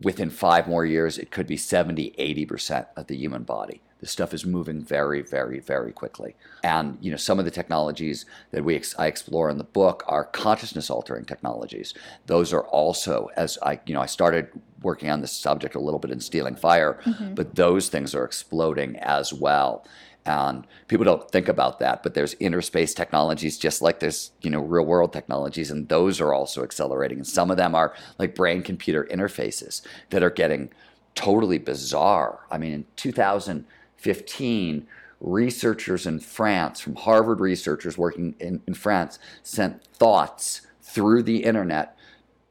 [0.01, 3.81] within five more years, it could be 70, 80% of the human body.
[3.99, 6.35] This stuff is moving very, very, very quickly.
[6.63, 10.03] And you know, some of the technologies that we ex- I explore in the book
[10.07, 11.95] are consciousness altering technologies.
[12.27, 14.49] Those are also, as I you know, I started
[14.83, 17.33] working on this subject a little bit in Stealing Fire, mm-hmm.
[17.33, 19.83] but those things are exploding as well
[20.27, 24.49] and people don't think about that but there's inner space technologies just like there's you
[24.49, 27.19] know real world technologies and those are also accelerating.
[27.19, 30.69] And some of them are like brain computer interfaces that are getting
[31.15, 32.39] totally bizarre.
[32.51, 34.87] I mean in 2015
[35.19, 41.97] researchers in france from harvard researchers working in, in france sent thoughts through the internet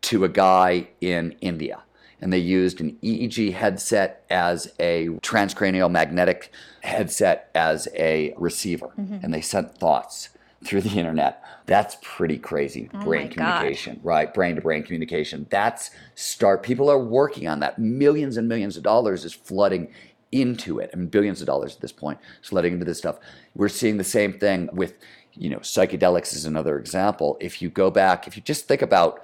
[0.00, 1.80] to a guy in india
[2.20, 6.52] and they used an EEG headset as a transcranial magnetic
[6.82, 9.18] headset as a receiver, mm-hmm.
[9.22, 10.30] and they sent thoughts
[10.64, 11.42] through the internet.
[11.66, 12.88] That's pretty crazy.
[12.94, 14.04] Oh brain communication, God.
[14.04, 14.34] right?
[14.34, 15.46] Brain to brain communication.
[15.50, 16.62] That's start.
[16.62, 17.78] People are working on that.
[17.78, 19.88] Millions and millions of dollars is flooding
[20.32, 20.90] into it.
[20.92, 23.18] I mean, billions of dollars at this point is flooding into this stuff.
[23.54, 24.98] We're seeing the same thing with,
[25.34, 27.36] you know, psychedelics is another example.
[27.40, 29.22] If you go back, if you just think about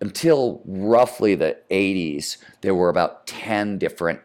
[0.00, 4.20] until roughly the 80s, there were about 10 different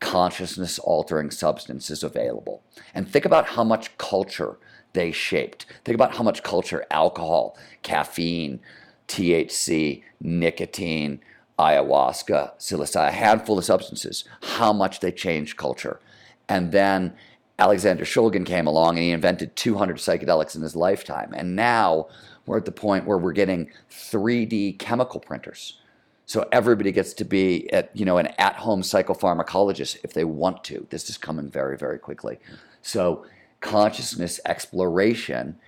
[0.00, 2.62] consciousness altering substances available.
[2.94, 4.58] And think about how much culture
[4.92, 5.66] they shaped.
[5.84, 8.60] Think about how much culture alcohol, caffeine,
[9.08, 11.20] THC, nicotine,
[11.58, 16.00] ayahuasca, psilocybin, a handful of substances, how much they changed culture.
[16.48, 17.14] And then
[17.58, 21.34] Alexander Shulgin came along and he invented 200 psychedelics in his lifetime.
[21.36, 22.06] And now
[22.48, 25.80] we're at the point where we're getting 3D chemical printers.
[26.26, 30.86] So everybody gets to be at, you know, an at-home psychopharmacologist if they want to.
[30.90, 32.38] This is coming very, very quickly.
[32.82, 33.24] So
[33.60, 35.58] consciousness exploration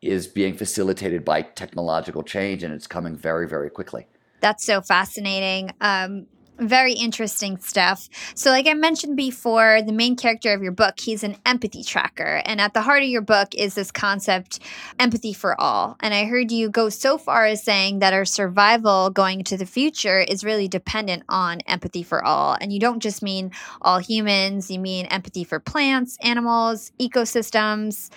[0.00, 4.06] is being facilitated by technological change and it's coming very, very quickly.
[4.40, 5.72] That's so fascinating.
[5.80, 6.26] Um,
[6.58, 8.08] very interesting stuff.
[8.34, 12.42] So, like I mentioned before, the main character of your book, he's an empathy tracker.
[12.44, 14.60] And at the heart of your book is this concept,
[14.98, 15.96] empathy for all.
[16.00, 19.66] And I heard you go so far as saying that our survival going into the
[19.66, 22.56] future is really dependent on empathy for all.
[22.60, 28.10] And you don't just mean all humans, you mean empathy for plants, animals, ecosystems.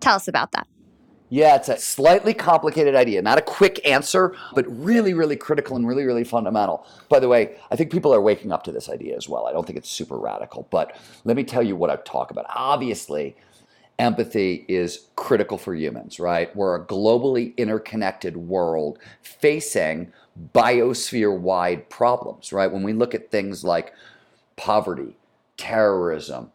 [0.00, 0.66] Tell us about that.
[1.34, 3.20] Yeah, it's a slightly complicated idea.
[3.20, 6.86] Not a quick answer, but really, really critical and really, really fundamental.
[7.08, 9.48] By the way, I think people are waking up to this idea as well.
[9.48, 12.46] I don't think it's super radical, but let me tell you what I talk about.
[12.54, 13.34] Obviously,
[13.98, 16.54] empathy is critical for humans, right?
[16.54, 20.12] We're a globally interconnected world facing
[20.54, 22.70] biosphere wide problems, right?
[22.70, 23.92] When we look at things like
[24.54, 25.16] poverty,
[25.56, 26.52] terrorism,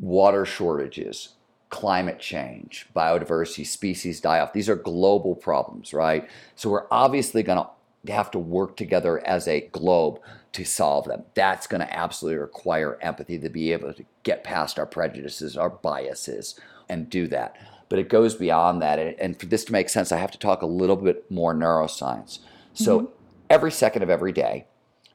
[0.00, 1.35] water shortages,
[1.76, 4.54] climate change, biodiversity, species die off.
[4.54, 6.26] These are global problems, right?
[6.54, 10.18] So we're obviously going to have to work together as a globe
[10.52, 11.24] to solve them.
[11.34, 15.68] That's going to absolutely require empathy to be able to get past our prejudices, our
[15.68, 16.58] biases,
[16.88, 17.58] and do that.
[17.90, 18.98] But it goes beyond that.
[18.98, 22.38] And for this to make sense, I have to talk a little bit more neuroscience.
[22.72, 23.12] So mm-hmm.
[23.50, 24.66] every second of every day,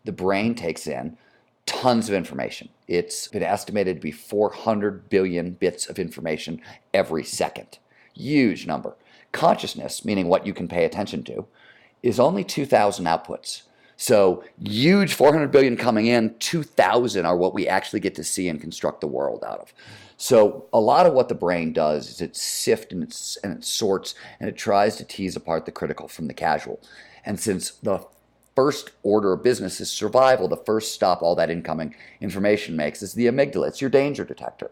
[0.06, 1.18] the brain takes in
[1.66, 2.70] tons of information.
[2.88, 6.62] It's been estimated to be 400 billion bits of information
[6.94, 7.80] every second.
[8.14, 8.96] Huge number.
[9.32, 11.48] Consciousness, meaning what you can pay attention to,
[12.04, 13.64] is only 2,000 outputs.
[13.96, 18.60] So huge 400 billion coming in, 2,000 are what we actually get to see and
[18.60, 19.74] construct the world out of.
[20.18, 23.04] So a lot of what the brain does is it sifts and,
[23.44, 26.82] and it sorts and it tries to tease apart the critical from the casual.
[27.26, 28.06] And since the
[28.62, 33.16] first order of business is survival, the first stop all that incoming information makes is
[33.16, 33.68] the amygdala.
[33.68, 34.70] It's your danger detector.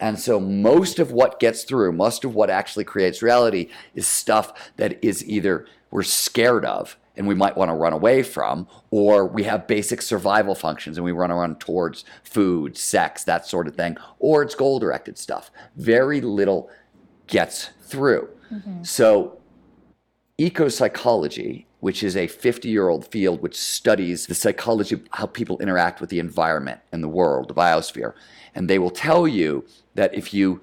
[0.00, 4.72] And so most of what gets through, most of what actually creates reality is stuff
[4.78, 9.26] that is either we're scared of and we might want to run away from, or
[9.26, 13.76] we have basic survival functions and we run around towards food, sex, that sort of
[13.76, 15.50] thing, or it's goal directed stuff.
[15.76, 16.70] Very little
[17.26, 18.30] gets through.
[18.50, 18.82] Mm-hmm.
[18.82, 19.38] So,
[20.38, 25.58] ecopsychology, which is a 50 year old field which studies the psychology of how people
[25.58, 28.14] interact with the environment and the world, the biosphere,
[28.54, 29.64] and they will tell you
[29.94, 30.62] that if you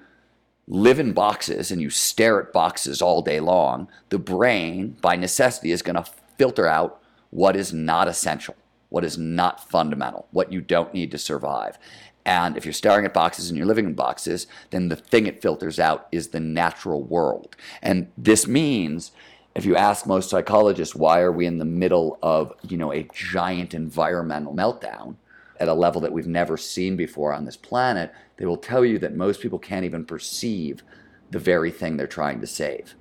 [0.66, 5.70] live in boxes and you stare at boxes all day long, the brain, by necessity,
[5.70, 7.00] is going to filter out
[7.30, 8.56] what is not essential,
[8.88, 11.78] what is not fundamental, what you don't need to survive.
[12.24, 15.42] And if you're staring at boxes and you're living in boxes, then the thing it
[15.42, 17.54] filters out is the natural world.
[17.82, 19.12] And this means
[19.54, 23.08] if you ask most psychologists why are we in the middle of, you know, a
[23.12, 25.16] giant environmental meltdown,
[25.60, 28.98] at a level that we've never seen before on this planet, they will tell you
[28.98, 30.82] that most people can't even perceive
[31.30, 32.94] the very thing they're trying to save.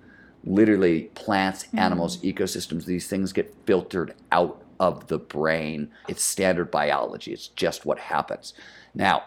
[0.44, 1.80] Literally, plants, mm-hmm.
[1.80, 5.90] animals, ecosystems, these things get filtered out of the brain.
[6.08, 8.54] It's standard biology, it's just what happens.
[8.94, 9.24] Now,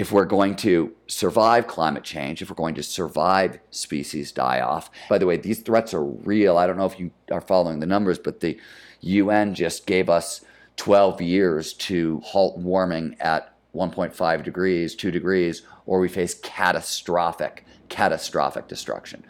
[0.00, 4.90] if we're going to survive climate change, if we're going to survive species die off,
[5.10, 6.56] by the way, these threats are real.
[6.56, 8.58] I don't know if you are following the numbers, but the
[9.02, 10.40] UN just gave us
[10.78, 18.68] 12 years to halt warming at 1.5 degrees, 2 degrees, or we face catastrophic, catastrophic
[18.68, 19.22] destruction.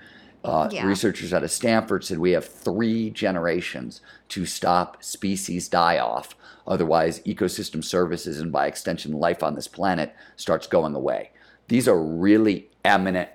[0.45, 0.87] Uh, yeah.
[0.87, 6.37] Researchers out of Stanford said we have three generations to stop species die off.
[6.71, 11.33] Otherwise, ecosystem services and by extension, life on this planet starts going away.
[11.67, 13.29] These are really eminent,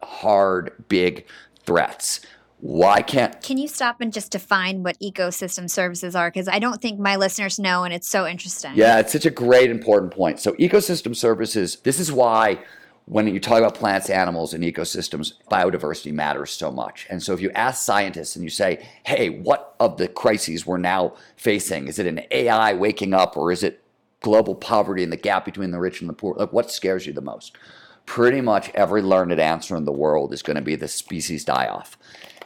[0.00, 1.26] hard, big
[1.66, 2.20] threats.
[2.60, 6.30] Why can't can you stop and just define what ecosystem services are?
[6.30, 8.70] Because i don't think my listeners know and it's so interesting.
[8.76, 10.38] Yeah it's such a great important point.
[10.38, 12.62] So ecosystem services this is why
[13.06, 17.06] when you talk about plants animals and ecosystems biodiversity matters so much.
[17.10, 20.78] And so if you ask scientists and you say hey what of the crises we're
[20.78, 21.88] now facing?
[21.88, 23.82] Is it an ai waking up or is it
[24.20, 26.34] global poverty and the gap between the rich and the poor?
[26.36, 27.56] Like what scares you the most?
[28.06, 31.68] Pretty much every learned answer in the world is going to be the species die
[31.68, 31.96] off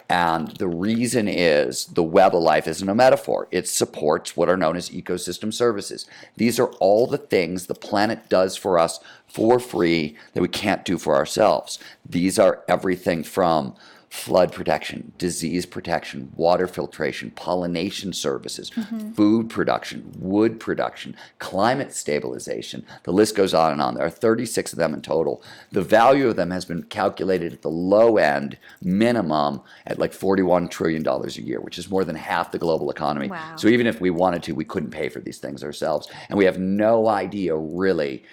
[0.09, 3.49] and the reason is the web of life isn't a metaphor.
[3.51, 6.07] It supports what are known as ecosystem services.
[6.37, 10.85] These are all the things the planet does for us for free that we can't
[10.85, 11.81] do for ourselves.
[12.09, 13.75] These are everything from
[14.17, 19.13] flood protection, disease protection, water filtration, pollination services, mm-hmm.
[19.13, 22.85] food production, wood production, climate stabilization.
[23.03, 23.95] The list goes on and on.
[23.95, 25.43] There are 36 of them in total.
[25.71, 30.71] The value of them has been calculated at the low end, minimum, at like $41
[30.71, 33.29] trillion a year, which is more than half the global economy.
[33.29, 33.57] Wow.
[33.57, 36.09] So even if we wanted to, we couldn't pay for these things ourselves.
[36.31, 38.25] And we have no idea really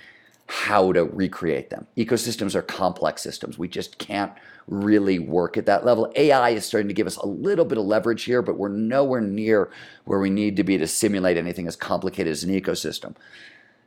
[0.53, 1.87] how to recreate them.
[1.97, 3.57] Ecosystems are complex systems.
[3.57, 4.31] We just can't
[4.67, 6.13] really work at that level.
[6.15, 9.19] AI is starting to give us a little bit of leverage here, but we're nowhere
[9.19, 9.71] near
[10.05, 13.15] where we need to be to simulate anything as complicated as an ecosystem.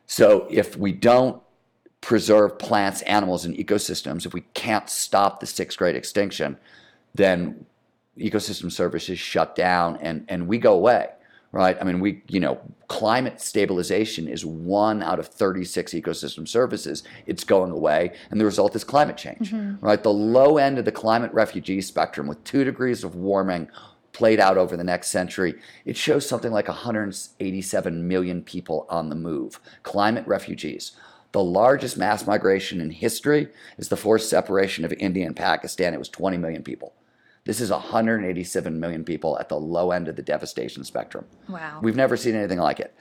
[0.07, 1.41] So if we don't
[2.01, 6.57] preserve plants, animals, and ecosystems, if we can't stop the sixth great extinction,
[7.15, 7.65] then
[8.19, 11.11] ecosystem services shut down and, and we go away
[11.57, 11.79] right?
[11.81, 17.03] I mean, we, you know, climate stabilization is one out of 36 ecosystem services.
[17.27, 19.83] It's going away, and the result is climate change, mm-hmm.
[19.85, 20.03] right?
[20.03, 23.71] The low end of the climate refugee spectrum with two degrees of warming
[24.13, 25.55] played out over the next century,
[25.87, 30.93] it shows something like 187 million people on the move, climate refugees.
[31.33, 33.49] The largest mass migration in history
[33.79, 35.95] is the forced separation of India and Pakistan.
[35.95, 36.93] It was 20 million people.
[37.47, 41.27] This is 187 million people at the low end of the devastation spectrum.
[41.49, 41.79] Wow.
[41.81, 42.95] We've never seen anything like it.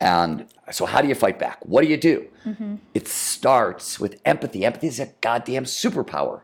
[0.00, 1.58] And so, how do you fight back?
[1.66, 2.28] What do you do?
[2.46, 2.76] Mm-hmm.
[2.94, 4.64] It starts with empathy.
[4.64, 6.42] Empathy is a goddamn superpower.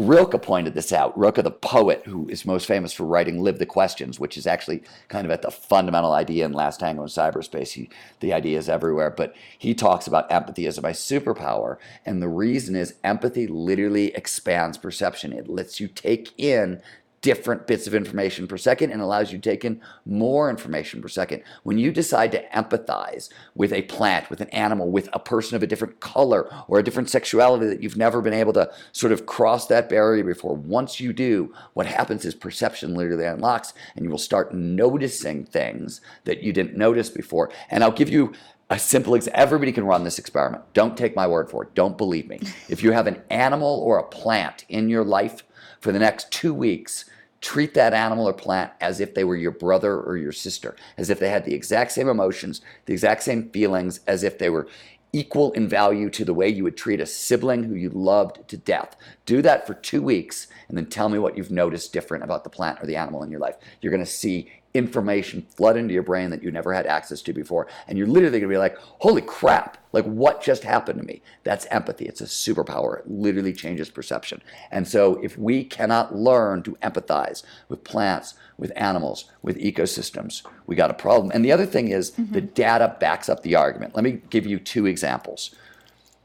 [0.00, 1.16] Rilke pointed this out.
[1.18, 4.82] Rilke, the poet who is most famous for writing Live the Questions, which is actually
[5.08, 7.72] kind of at the fundamental idea in Last Tango in Cyberspace.
[7.72, 7.90] He,
[8.20, 11.76] the idea is everywhere, but he talks about empathy as my superpower.
[12.06, 15.34] And the reason is empathy literally expands perception.
[15.34, 16.80] It lets you take in
[17.22, 21.08] different bits of information per second and allows you to take in more information per
[21.08, 21.42] second.
[21.64, 25.62] When you decide to empathize with a plant, with an animal, with a person of
[25.62, 29.26] a different color or a different sexuality that you've never been able to sort of
[29.26, 34.10] cross that barrier before, once you do, what happens is perception literally unlocks and you
[34.10, 37.50] will start noticing things that you didn't notice before.
[37.70, 38.32] And I'll give you
[38.70, 39.42] a simple example.
[39.42, 40.62] Everybody can run this experiment.
[40.72, 41.74] Don't take my word for it.
[41.74, 42.40] Don't believe me.
[42.68, 45.42] If you have an animal or a plant in your life
[45.80, 47.04] for the next two weeks,
[47.40, 51.10] treat that animal or plant as if they were your brother or your sister, as
[51.10, 54.68] if they had the exact same emotions, the exact same feelings, as if they were
[55.12, 58.56] equal in value to the way you would treat a sibling who you loved to
[58.56, 58.94] death.
[59.26, 62.50] Do that for two weeks and then tell me what you've noticed different about the
[62.50, 63.56] plant or the animal in your life.
[63.80, 67.32] You're going to see information flood into your brain that you never had access to
[67.32, 67.66] before.
[67.88, 71.22] And you're literally going to be like, holy crap, like what just happened to me?
[71.42, 72.06] That's empathy.
[72.06, 73.00] It's a superpower.
[73.00, 74.42] It literally changes perception.
[74.70, 80.76] And so if we cannot learn to empathize with plants, with animals, with ecosystems, we
[80.76, 81.32] got a problem.
[81.32, 82.32] And the other thing is mm-hmm.
[82.32, 83.96] the data backs up the argument.
[83.96, 85.54] Let me give you two examples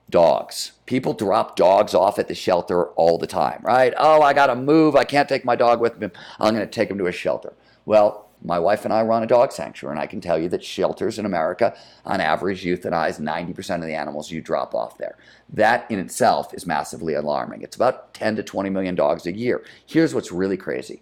[0.09, 0.73] dogs.
[0.85, 3.91] People drop dogs off at the shelter all the time, right?
[3.97, 4.95] Oh, I got to move.
[4.95, 6.09] I can't take my dog with me.
[6.39, 7.53] I'm going to take him to a shelter.
[7.85, 10.63] Well, my wife and I run a dog sanctuary, and I can tell you that
[10.63, 11.75] shelters in America,
[12.05, 15.17] on average, euthanize 90% of the animals you drop off there.
[15.49, 17.61] That in itself is massively alarming.
[17.61, 19.63] It's about 10 to 20 million dogs a year.
[19.85, 21.01] Here's what's really crazy.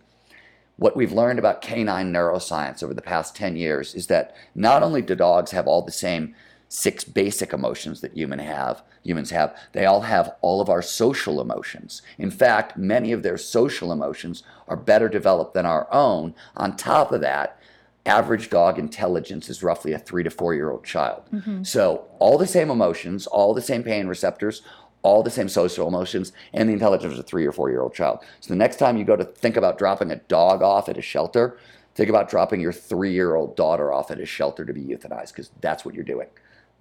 [0.78, 5.02] What we've learned about canine neuroscience over the past 10 years is that not only
[5.02, 6.34] do dogs have all the same
[6.74, 9.56] six basic emotions that human have, humans have.
[9.74, 12.02] They all have all of our social emotions.
[12.18, 16.34] In fact, many of their social emotions are better developed than our own.
[16.58, 17.60] On top of that,
[18.08, 21.22] average dog intelligence is roughly a three to four year old child.
[21.32, 21.62] Mm-hmm.
[21.62, 24.64] So, all the same emotions, all the same pain receptors,
[25.04, 27.94] all the same social emotions, and the intelligence of a three or four year old
[27.94, 28.24] child.
[28.40, 31.04] So, the next time you go to think about dropping a dog off at a
[31.04, 31.60] shelter,
[31.94, 35.34] think about dropping your three year old daughter off at a shelter to be euthanized
[35.34, 36.30] because that's what you're doing.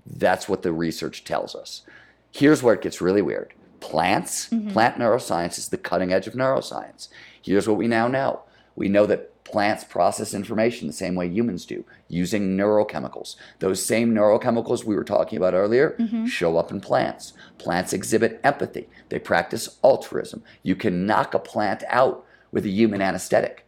[0.07, 1.83] That's what the research tells us.
[2.31, 3.53] Here's where it gets really weird.
[3.81, 4.71] Plants, mm-hmm.
[4.71, 7.09] plant neuroscience is the cutting edge of neuroscience.
[7.41, 8.43] Here's what we now know.
[8.75, 13.37] We know that plants process information the same way humans do, using neurochemicals.
[13.59, 16.27] Those same neurochemicals we were talking about earlier mm-hmm.
[16.27, 17.35] show up in plants.
[17.59, 20.43] Plants exhibit empathy, they practice altruism.
[20.63, 23.67] You can knock a plant out with a human anesthetic.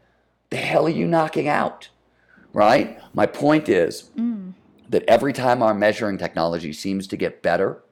[0.51, 1.89] The hell are you knocking out?
[2.53, 2.99] Right?
[3.13, 4.55] My point is, mm
[4.89, 7.83] that every time our measuring technology seems to get better,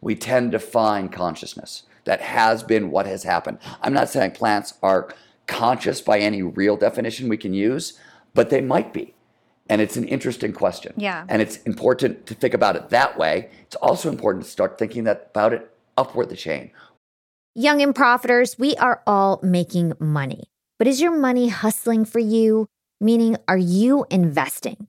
[0.00, 1.82] we tend to find consciousness.
[2.04, 3.58] That has been what has happened.
[3.82, 5.14] I'm not saying plants are
[5.46, 7.98] conscious by any real definition we can use,
[8.34, 9.14] but they might be.
[9.68, 10.94] And it's an interesting question.
[10.96, 11.26] Yeah.
[11.28, 13.50] And it's important to think about it that way.
[13.62, 16.70] It's also important to start thinking that about it upward the chain.
[17.54, 20.44] Young and profiters, we are all making money.
[20.78, 22.68] But is your money hustling for you?
[23.00, 24.88] Meaning, are you investing?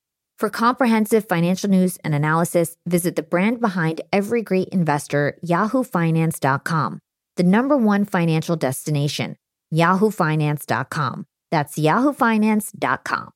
[0.41, 6.97] For comprehensive financial news and analysis, visit the brand behind every great investor, yahoofinance.com,
[7.35, 9.35] the number one financial destination,
[9.71, 11.27] yahoofinance.com.
[11.51, 13.29] That's yahoofinance.com.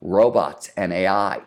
[0.00, 1.42] Robots and AI.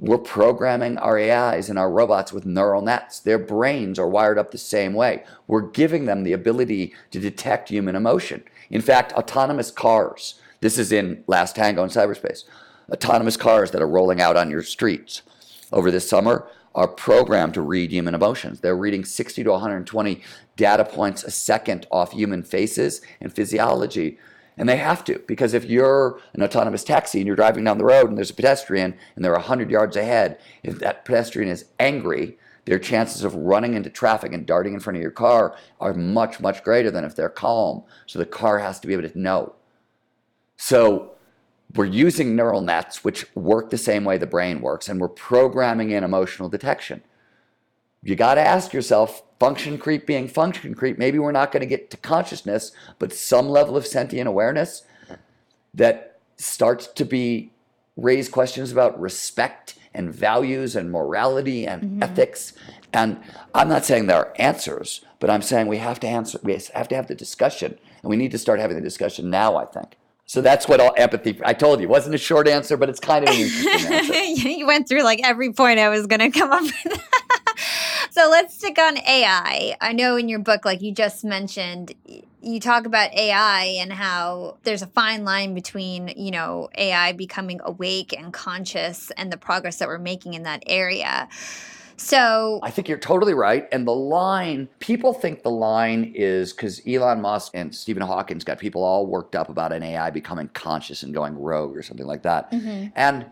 [0.00, 3.20] We're programming our AIs and our robots with neural nets.
[3.20, 5.22] Their brains are wired up the same way.
[5.46, 8.42] We're giving them the ability to detect human emotion.
[8.68, 12.42] In fact, autonomous cars, this is in Last Tango in cyberspace
[12.90, 15.22] autonomous cars that are rolling out on your streets
[15.72, 18.60] over this summer are programmed to read human emotions.
[18.60, 20.22] They're reading 60 to 120
[20.56, 24.18] data points a second off human faces and physiology.
[24.56, 27.84] And they have to, because if you're an autonomous taxi and you're driving down the
[27.84, 32.38] road and there's a pedestrian and they're 100 yards ahead, if that pedestrian is angry,
[32.64, 36.38] their chances of running into traffic and darting in front of your car are much,
[36.38, 37.82] much greater than if they're calm.
[38.06, 39.54] So the car has to be able to know.
[40.56, 41.12] So
[41.74, 45.90] we're using neural nets, which work the same way the brain works, and we're programming
[45.90, 47.02] in emotional detection.
[48.02, 51.66] You got to ask yourself function creep being function creep, maybe we're not going to
[51.66, 54.82] get to consciousness, but some level of sentient awareness
[55.74, 57.52] that starts to be
[57.96, 62.02] raise questions about respect and values and morality and mm-hmm.
[62.02, 62.52] ethics.
[62.92, 63.20] And
[63.54, 66.88] I'm not saying there are answers, but I'm saying we have to answer we have
[66.88, 67.78] to have the discussion.
[68.02, 69.97] And we need to start having the discussion now, I think.
[70.28, 71.40] So that's what all empathy.
[71.42, 74.48] I told you wasn't a short answer, but it's kind of an interesting answer.
[74.50, 77.02] you went through like every point I was going to come up with.
[78.10, 79.74] so let's stick on AI.
[79.80, 81.94] I know in your book, like you just mentioned,
[82.42, 87.62] you talk about AI and how there's a fine line between, you know, AI becoming
[87.64, 91.26] awake and conscious and the progress that we're making in that area.
[91.98, 93.68] So I think you're totally right.
[93.72, 98.58] And the line, people think the line is because Elon Musk and Stephen Hawking's got
[98.58, 102.22] people all worked up about an AI becoming conscious and going rogue or something like
[102.22, 102.50] that.
[102.52, 102.88] Mm-hmm.
[102.94, 103.26] And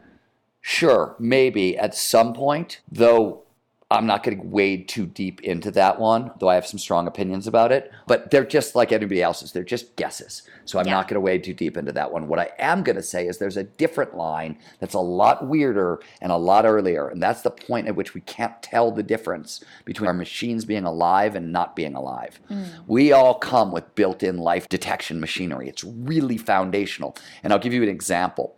[0.60, 3.45] sure, maybe at some point, though
[3.89, 7.07] I'm not going to wade too deep into that one, though I have some strong
[7.07, 7.93] opinions about it.
[8.09, 9.53] But they're just like anybody else's.
[9.53, 10.43] They're just guesses.
[10.64, 10.95] So I'm yeah.
[10.95, 12.26] not going to wade too deep into that one.
[12.26, 16.01] What I am going to say is there's a different line that's a lot weirder
[16.20, 17.07] and a lot earlier.
[17.07, 20.84] And that's the point at which we can't tell the difference between our machines being
[20.84, 22.41] alive and not being alive.
[22.51, 22.66] Mm.
[22.89, 27.16] We all come with built in life detection machinery, it's really foundational.
[27.45, 28.57] And I'll give you an example.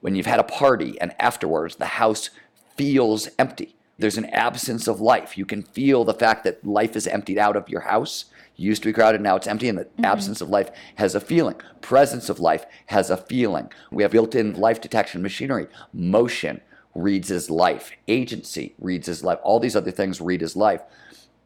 [0.00, 2.30] When you've had a party and afterwards the house
[2.76, 5.38] feels empty there's an absence of life.
[5.38, 8.26] You can feel the fact that life is emptied out of your house.
[8.56, 10.04] It used to be crowded, now it's empty, and the mm-hmm.
[10.04, 11.56] absence of life has a feeling.
[11.80, 13.70] Presence of life has a feeling.
[13.90, 15.68] We have built in life detection machinery.
[15.92, 16.60] Motion
[16.94, 17.92] reads as life.
[18.08, 19.38] Agency reads as life.
[19.42, 20.82] All these other things read as life.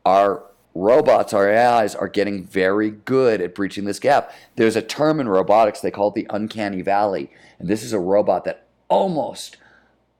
[0.04, 0.44] Our
[0.74, 4.32] robots, our AIs, are getting very good at breaching this gap.
[4.56, 7.30] There's a term in robotics, they call it the uncanny valley.
[7.58, 9.56] And this is a robot that almost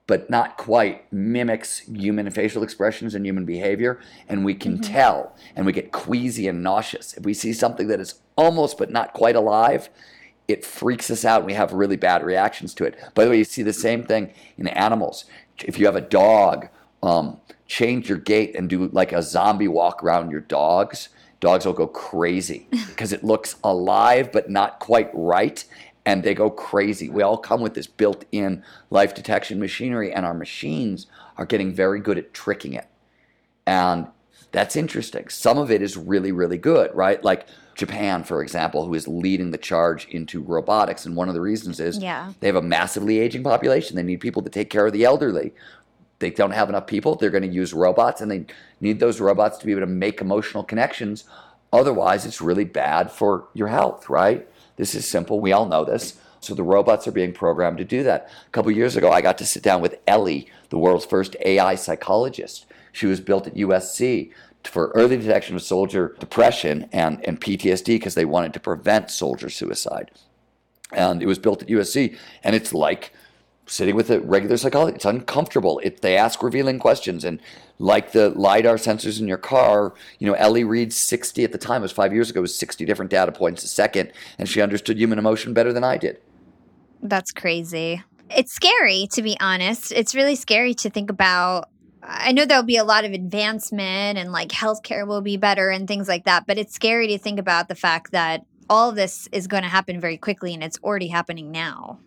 [0.08, 4.00] but not quite mimics human facial expressions and human behavior.
[4.26, 4.92] And we can mm-hmm.
[4.92, 7.12] tell and we get queasy and nauseous.
[7.12, 9.90] If we see something that is almost but not quite alive,
[10.48, 12.98] it freaks us out and we have really bad reactions to it.
[13.14, 15.26] By the way, you see the same thing in animals.
[15.58, 16.68] If you have a dog,
[17.02, 21.10] um, change your gait and do like a zombie walk around your dogs.
[21.40, 25.66] Dogs will go crazy because it looks alive but not quite right
[26.08, 27.10] and they go crazy.
[27.10, 31.06] We all come with this built in life detection machinery, and our machines
[31.36, 32.86] are getting very good at tricking it.
[33.66, 34.06] And
[34.50, 35.28] that's interesting.
[35.28, 37.22] Some of it is really, really good, right?
[37.22, 41.04] Like Japan, for example, who is leading the charge into robotics.
[41.04, 42.32] And one of the reasons is yeah.
[42.40, 43.94] they have a massively aging population.
[43.94, 45.52] They need people to take care of the elderly.
[46.20, 47.16] They don't have enough people.
[47.16, 48.46] They're going to use robots, and they
[48.80, 51.24] need those robots to be able to make emotional connections.
[51.70, 54.47] Otherwise, it's really bad for your health, right?
[54.78, 55.40] This is simple.
[55.40, 56.18] We all know this.
[56.40, 58.30] So the robots are being programmed to do that.
[58.46, 61.74] A couple years ago, I got to sit down with Ellie, the world's first AI
[61.74, 62.64] psychologist.
[62.92, 64.32] She was built at USC
[64.64, 69.50] for early detection of soldier depression and, and PTSD because they wanted to prevent soldier
[69.50, 70.10] suicide.
[70.92, 73.12] And it was built at USC, and it's like
[73.68, 74.96] sitting with a regular psychologist.
[74.96, 75.80] It's uncomfortable.
[75.82, 77.40] It, they ask revealing questions, and
[77.78, 81.82] like the lidar sensors in your car, you know, Ellie reads 60 at the time.
[81.82, 82.40] It was five years ago.
[82.40, 85.96] Was 60 different data points a second, and she understood human emotion better than I
[85.96, 86.20] did.
[87.02, 88.02] That's crazy.
[88.30, 89.92] It's scary, to be honest.
[89.92, 91.68] It's really scary to think about.
[92.02, 95.86] I know there'll be a lot of advancement and like healthcare will be better and
[95.86, 99.46] things like that, but it's scary to think about the fact that all this is
[99.46, 101.98] going to happen very quickly and it's already happening now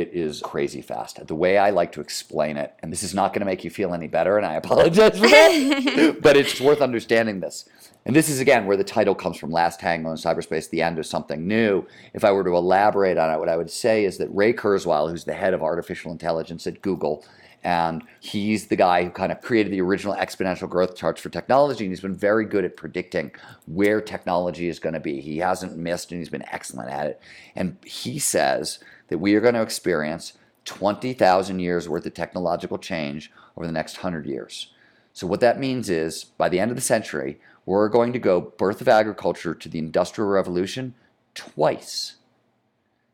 [0.00, 1.26] it is crazy fast.
[1.26, 3.70] The way I like to explain it, and this is not going to make you
[3.70, 7.68] feel any better, and I apologize for that, but it's worth understanding this.
[8.04, 10.98] And this is again where the title comes from Last Tango in Cyberspace, the end
[10.98, 11.86] of something new.
[12.14, 15.10] If I were to elaborate on it, what I would say is that Ray Kurzweil,
[15.10, 17.24] who's the head of artificial intelligence at Google,
[17.64, 21.84] and he's the guy who kind of created the original exponential growth charts for technology.
[21.84, 23.32] And he's been very good at predicting
[23.66, 25.20] where technology is going to be.
[25.20, 27.20] He hasn't missed and he's been excellent at it.
[27.56, 28.78] And he says
[29.08, 30.34] that we are going to experience
[30.64, 34.72] 20,000 years worth of technological change over the next 100 years.
[35.12, 38.40] So, what that means is by the end of the century, we're going to go
[38.40, 40.94] birth of agriculture to the Industrial Revolution
[41.34, 42.14] twice.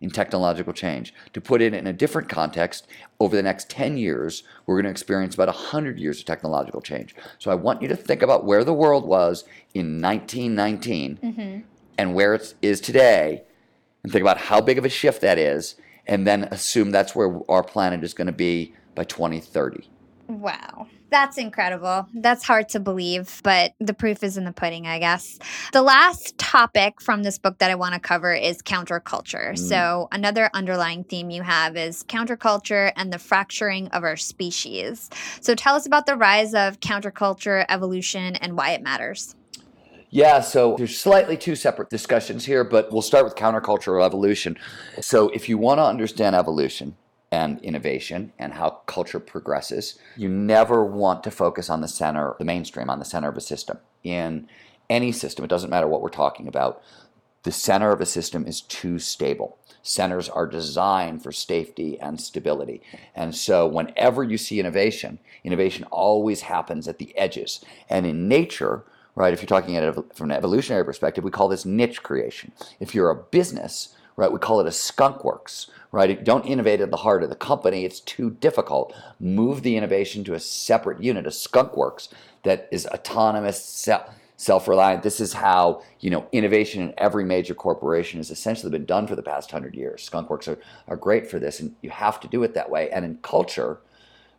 [0.01, 1.15] in technological change.
[1.33, 2.87] To put it in a different context,
[3.19, 7.15] over the next 10 years, we're going to experience about 100 years of technological change.
[7.39, 11.61] So I want you to think about where the world was in 1919 mm-hmm.
[11.97, 13.45] and where it is today,
[14.03, 15.77] and think about how big of a shift that is,
[16.07, 19.89] and then assume that's where our planet is going to be by 2030.
[20.29, 20.87] Wow.
[21.11, 22.09] That's incredible.
[22.13, 25.39] That's hard to believe, but the proof is in the pudding, I guess.
[25.73, 29.53] The last topic from this book that I want to cover is counterculture.
[29.53, 29.59] Mm.
[29.59, 35.09] So, another underlying theme you have is counterculture and the fracturing of our species.
[35.41, 39.37] So, tell us about the rise of counterculture, evolution, and why it matters.
[40.15, 44.57] Yeah, so there's slightly two separate discussions here, but we'll start with countercultural evolution.
[45.01, 46.97] So, if you want to understand evolution,
[47.33, 49.99] and innovation and how culture progresses.
[50.17, 53.41] You never want to focus on the center, the mainstream, on the center of a
[53.41, 53.79] system.
[54.05, 54.47] In
[54.89, 56.81] any system, it doesn't matter what we're talking about,
[57.43, 59.59] the center of a system is too stable.
[59.83, 62.81] Centers are designed for safety and stability.
[63.17, 67.65] And so, whenever you see innovation, innovation always happens at the edges.
[67.91, 68.85] And in nature,
[69.15, 69.81] right, if you're talking
[70.15, 72.53] from an evolutionary perspective, we call this niche creation.
[72.81, 76.25] If you're a business, right, we call it a skunk works, right?
[76.25, 77.85] Don't innovate at the heart of the company.
[77.85, 78.95] It's too difficult.
[79.21, 82.09] Move the innovation to a separate unit, a skunk works
[82.43, 83.89] that is autonomous,
[84.37, 85.03] self-reliant.
[85.03, 89.15] This is how, you know, innovation in every major corporation has essentially been done for
[89.17, 90.03] the past hundred years.
[90.03, 90.59] Skunk works are,
[90.89, 92.91] are great for this, and you have to do it that way.
[92.91, 93.79] And in culture,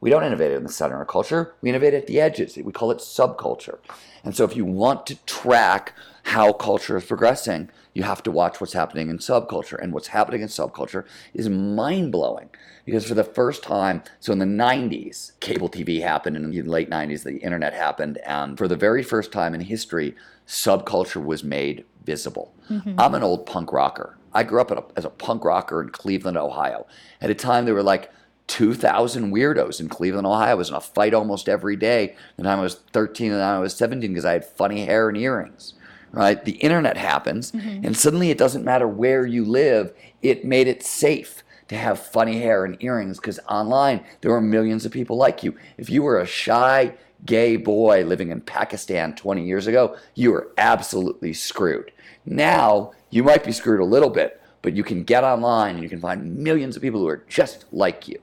[0.05, 1.55] we don't innovate in the center of culture.
[1.61, 2.55] We innovate at the edges.
[2.57, 3.79] We call it subculture.
[4.23, 5.93] And so if you want to track
[6.25, 9.81] how culture is progressing, you have to watch what's happening in subculture.
[9.81, 12.51] And what's happening in subculture is mind blowing
[12.85, 16.61] because for the first time, so in the 90s, cable TV happened, and in the
[16.61, 18.19] late 90s, the internet happened.
[18.27, 20.15] And for the very first time in history,
[20.47, 22.53] subculture was made visible.
[22.69, 22.99] Mm-hmm.
[22.99, 24.19] I'm an old punk rocker.
[24.33, 26.85] I grew up a, as a punk rocker in Cleveland, Ohio.
[27.21, 28.11] At a time, they were like
[28.47, 30.51] 2,000 weirdos in Cleveland, Ohio.
[30.51, 32.15] I was in a fight almost every day.
[32.37, 35.17] The time I was 13 and I was 17 because I had funny hair and
[35.17, 35.73] earrings
[36.15, 36.45] right?
[36.45, 37.85] The internet happens, mm-hmm.
[37.85, 39.93] and suddenly it doesn't matter where you live.
[40.21, 44.85] It made it safe to have funny hair and earrings because online there were millions
[44.85, 45.55] of people like you.
[45.77, 50.51] If you were a shy gay boy living in Pakistan 20 years ago, you were
[50.57, 51.91] absolutely screwed.
[52.25, 55.89] Now you might be screwed a little bit, but you can get online and you
[55.89, 58.19] can find millions of people who are just like you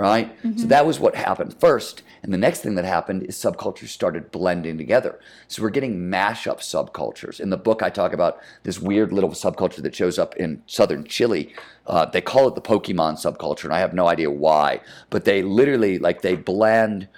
[0.00, 0.34] right?
[0.42, 0.58] Mm-hmm.
[0.58, 2.02] So that was what happened first.
[2.22, 5.20] And the next thing that happened is subcultures started blending together.
[5.46, 7.38] So we're getting mashup subcultures.
[7.38, 11.04] In the book, I talk about this weird little subculture that shows up in southern
[11.04, 11.52] Chile.
[11.86, 14.80] Uh, they call it the Pokemon subculture, and I have no idea why.
[15.10, 17.08] But they literally, like, they blend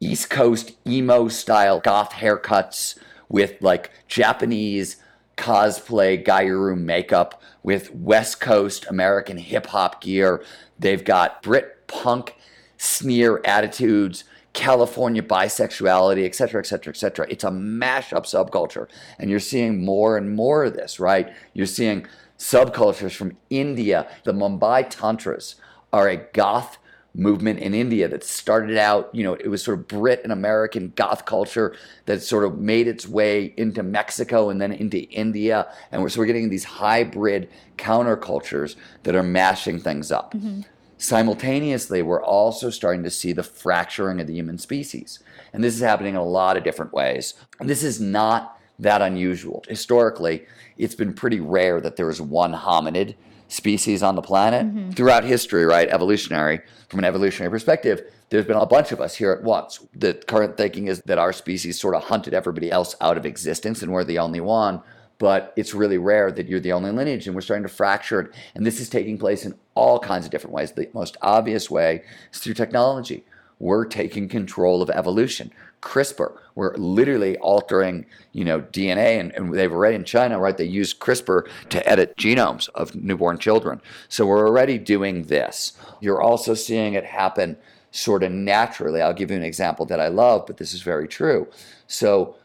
[0.00, 2.96] East Coast emo style goth haircuts
[3.28, 4.96] with like Japanese
[5.40, 10.44] cosplay Gyaru makeup with West Coast American hip hop gear.
[10.78, 12.36] They've got Brit punk
[12.76, 17.26] sneer attitudes, California bisexuality, et cetera, et cetera, et cetera.
[17.30, 18.86] It's a mashup subculture.
[19.18, 21.32] And you're seeing more and more of this, right?
[21.54, 22.06] You're seeing
[22.38, 24.08] subcultures from India.
[24.24, 25.56] The Mumbai Tantras
[25.92, 26.78] are a goth
[27.14, 30.92] movement in India that started out, you know, it was sort of Brit and American
[30.94, 31.74] goth culture
[32.06, 35.72] that sort of made its way into Mexico and then into India.
[35.90, 40.34] And we're, so we're getting these hybrid countercultures that are mashing things up.
[40.34, 40.62] Mm-hmm.
[40.98, 45.18] Simultaneously, we're also starting to see the fracturing of the human species.
[45.52, 47.34] And this is happening in a lot of different ways.
[47.58, 49.64] And this is not that unusual.
[49.68, 50.46] Historically,
[50.76, 53.14] it's been pretty rare that there is one hominid
[53.50, 54.90] species on the planet mm-hmm.
[54.90, 55.88] throughout history, right?
[55.88, 59.80] Evolutionary, from an evolutionary perspective, there's been a bunch of us here at once.
[59.94, 63.82] The current thinking is that our species sort of hunted everybody else out of existence
[63.82, 64.82] and we're the only one.
[65.18, 68.32] But it's really rare that you're the only lineage, and we're starting to fracture it.
[68.54, 70.72] And this is taking place in all kinds of different ways.
[70.72, 73.26] The most obvious way is through technology.
[73.58, 75.52] We're taking control of evolution.
[75.82, 76.36] CRISPR.
[76.54, 80.56] We're literally altering, you know, DNA, and, and, they've already in China, right?
[80.56, 83.80] They use CRISPR to edit genomes of newborn children.
[84.08, 85.72] So we're already doing this.
[86.00, 87.56] You're also seeing it happen
[87.90, 89.00] sort of naturally.
[89.00, 91.48] I'll give you an example that I love, but this is very true.
[91.86, 92.36] So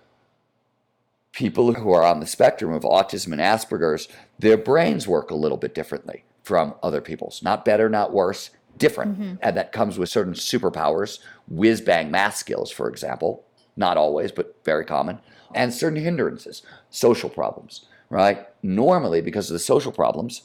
[1.31, 4.07] people who are on the spectrum of autism and Asperger's,
[4.39, 7.43] their brains work a little bit differently from other people's.
[7.43, 9.19] Not better, not worse, different.
[9.19, 9.35] Mm-hmm.
[9.41, 13.45] And that comes with certain superpowers, whiz bang math skills, for example.
[13.77, 15.19] Not always, but very common.
[15.53, 18.47] And certain hindrances, social problems, right?
[18.63, 20.43] Normally, because of the social problems,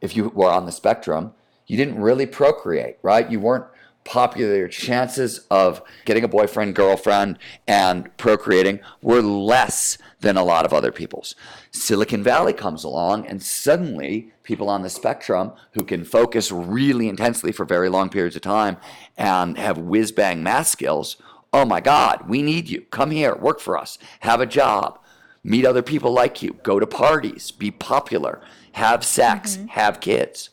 [0.00, 1.32] if you were on the spectrum,
[1.66, 3.30] you didn't really procreate, right?
[3.30, 3.66] You weren't
[4.04, 4.56] popular.
[4.56, 10.72] Your chances of getting a boyfriend, girlfriend, and procreating were less than a lot of
[10.72, 11.34] other people's.
[11.70, 17.52] Silicon Valley comes along, and suddenly people on the spectrum who can focus really intensely
[17.52, 18.76] for very long periods of time
[19.16, 21.16] and have whiz bang math skills.
[21.52, 22.82] Oh my God, we need you.
[22.90, 24.98] Come here, work for us, have a job,
[25.44, 28.40] meet other people like you, go to parties, be popular,
[28.72, 29.66] have sex, mm-hmm.
[29.68, 30.50] have kids.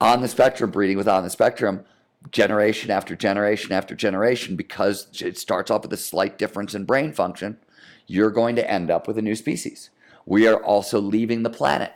[0.00, 1.84] On the spectrum, breeding with on the spectrum,
[2.30, 7.12] generation after generation after generation, because it starts off with a slight difference in brain
[7.12, 7.58] function,
[8.06, 9.90] you're going to end up with a new species.
[10.24, 11.92] We are also leaving the planet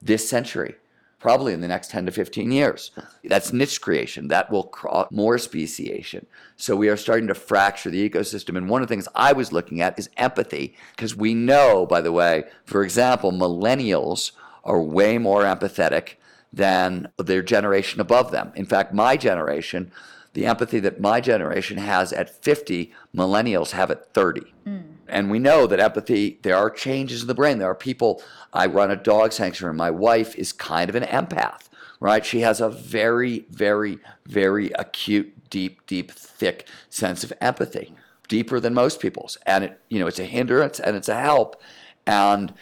[0.00, 0.76] this century,
[1.18, 2.90] probably in the next 10 to 15 years.
[3.24, 4.28] That's niche creation.
[4.28, 6.26] That will cause more speciation.
[6.56, 8.56] So we are starting to fracture the ecosystem.
[8.56, 12.00] And one of the things I was looking at is empathy, because we know, by
[12.00, 14.32] the way, for example, millennials
[14.64, 16.14] are way more empathetic
[16.52, 18.52] than their generation above them.
[18.54, 19.92] In fact, my generation,
[20.32, 24.42] the empathy that my generation has at 50, millennials have at 30.
[24.66, 24.82] Mm.
[25.08, 27.58] And we know that empathy, there are changes in the brain.
[27.58, 28.22] There are people,
[28.52, 29.70] I run a dog sanctuary.
[29.70, 31.68] And my wife is kind of an empath,
[31.98, 32.24] right?
[32.24, 37.94] She has a very, very, very acute, deep, deep, thick sense of empathy,
[38.28, 39.38] deeper than most people's.
[39.46, 41.60] And it, you know, it's a hindrance and it's a help.
[42.06, 42.52] And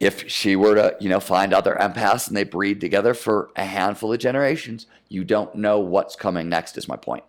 [0.00, 3.64] if she were to, you know, find other empaths and they breed together for a
[3.64, 7.22] handful of generations, you don't know what's coming next, is my point.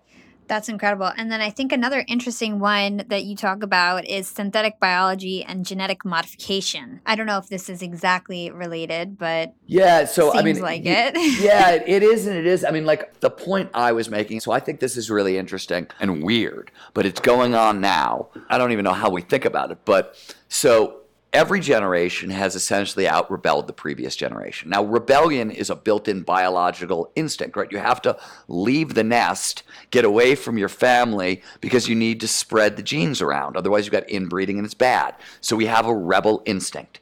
[0.47, 1.09] That's incredible.
[1.15, 5.65] And then I think another interesting one that you talk about is synthetic biology and
[5.65, 6.99] genetic modification.
[7.05, 11.15] I don't know if this is exactly related, but yeah, so I mean, like it.
[11.41, 12.65] yeah, it is and it is.
[12.65, 14.41] I mean, like the point I was making.
[14.41, 18.27] So I think this is really interesting and weird, but it's going on now.
[18.49, 20.17] I don't even know how we think about it, but
[20.49, 21.00] so
[21.33, 24.69] every generation has essentially out rebelled the previous generation.
[24.69, 27.71] Now, rebellion is a built in biological instinct, right?
[27.71, 28.17] You have to
[28.47, 33.21] leave the nest, get away from your family because you need to spread the genes
[33.21, 33.55] around.
[33.55, 35.15] Otherwise, you've got inbreeding and it's bad.
[35.39, 36.99] So we have a rebel instinct.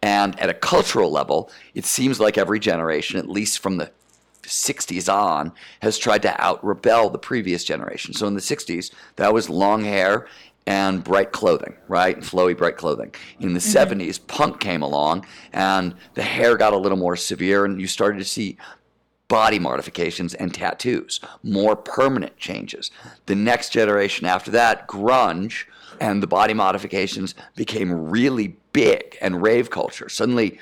[0.00, 3.92] And at a cultural level, it seems like every generation, at least from the
[4.42, 8.14] 60s on, has tried to out rebel the previous generation.
[8.14, 10.26] So in the 60s, that was long hair
[10.66, 12.16] and bright clothing, right?
[12.16, 13.14] And flowy, bright clothing.
[13.40, 14.00] In the mm-hmm.
[14.00, 18.18] 70s, punk came along and the hair got a little more severe, and you started
[18.18, 18.56] to see
[19.28, 22.90] body modifications and tattoos, more permanent changes.
[23.26, 25.64] The next generation after that, grunge,
[26.00, 30.08] and the body modifications became really big and rave culture.
[30.08, 30.58] Suddenly,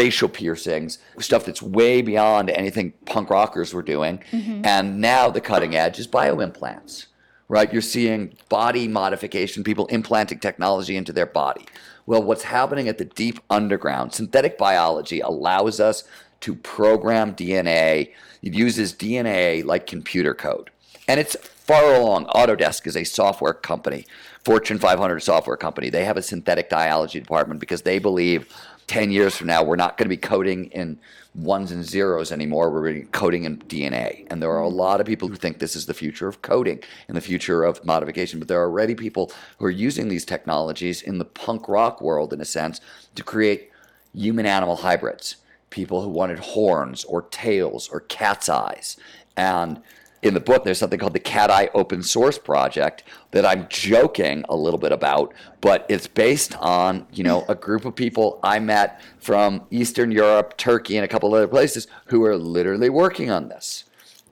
[0.00, 4.22] facial piercings, stuff that's way beyond anything punk rockers were doing.
[4.32, 4.64] Mm-hmm.
[4.64, 7.06] And now the cutting edge is bioimplants
[7.50, 7.72] right?
[7.72, 11.66] You're seeing body modification, people implanting technology into their body.
[12.06, 16.04] Well, what's happening at the deep underground, synthetic biology allows us
[16.42, 18.12] to program DNA.
[18.40, 20.70] It uses DNA like computer code.
[21.08, 22.26] And it's far along.
[22.26, 24.06] Autodesk is a software company,
[24.44, 25.90] Fortune 500 software company.
[25.90, 28.46] They have a synthetic biology department because they believe
[28.90, 30.98] 10 years from now, we're not going to be coding in
[31.36, 32.72] ones and zeros anymore.
[32.72, 34.26] We're going to be coding in DNA.
[34.28, 34.78] And there are a mm-hmm.
[34.78, 37.84] lot of people who think this is the future of coding and the future of
[37.84, 38.40] modification.
[38.40, 42.32] But there are already people who are using these technologies in the punk rock world,
[42.32, 42.80] in a sense,
[43.14, 43.70] to create
[44.12, 45.36] human animal hybrids.
[45.70, 48.96] People who wanted horns or tails or cat's eyes.
[49.36, 49.80] And
[50.22, 54.44] in the book, there's something called the Cat Eye Open Source Project that I'm joking
[54.48, 58.58] a little bit about, but it's based on you know a group of people I
[58.58, 63.48] met from Eastern Europe, Turkey, and a couple other places who are literally working on
[63.48, 63.84] this.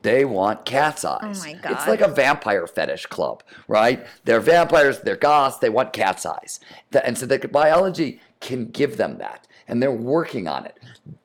[0.02, 1.42] They want cat's oh eyes.
[1.42, 1.72] Oh my god!
[1.72, 4.06] It's like a vampire fetish club, right?
[4.24, 6.60] They're vampires, they're goths, they want cat's eyes,
[7.04, 10.78] and so the biology can give them that, and they're working on it.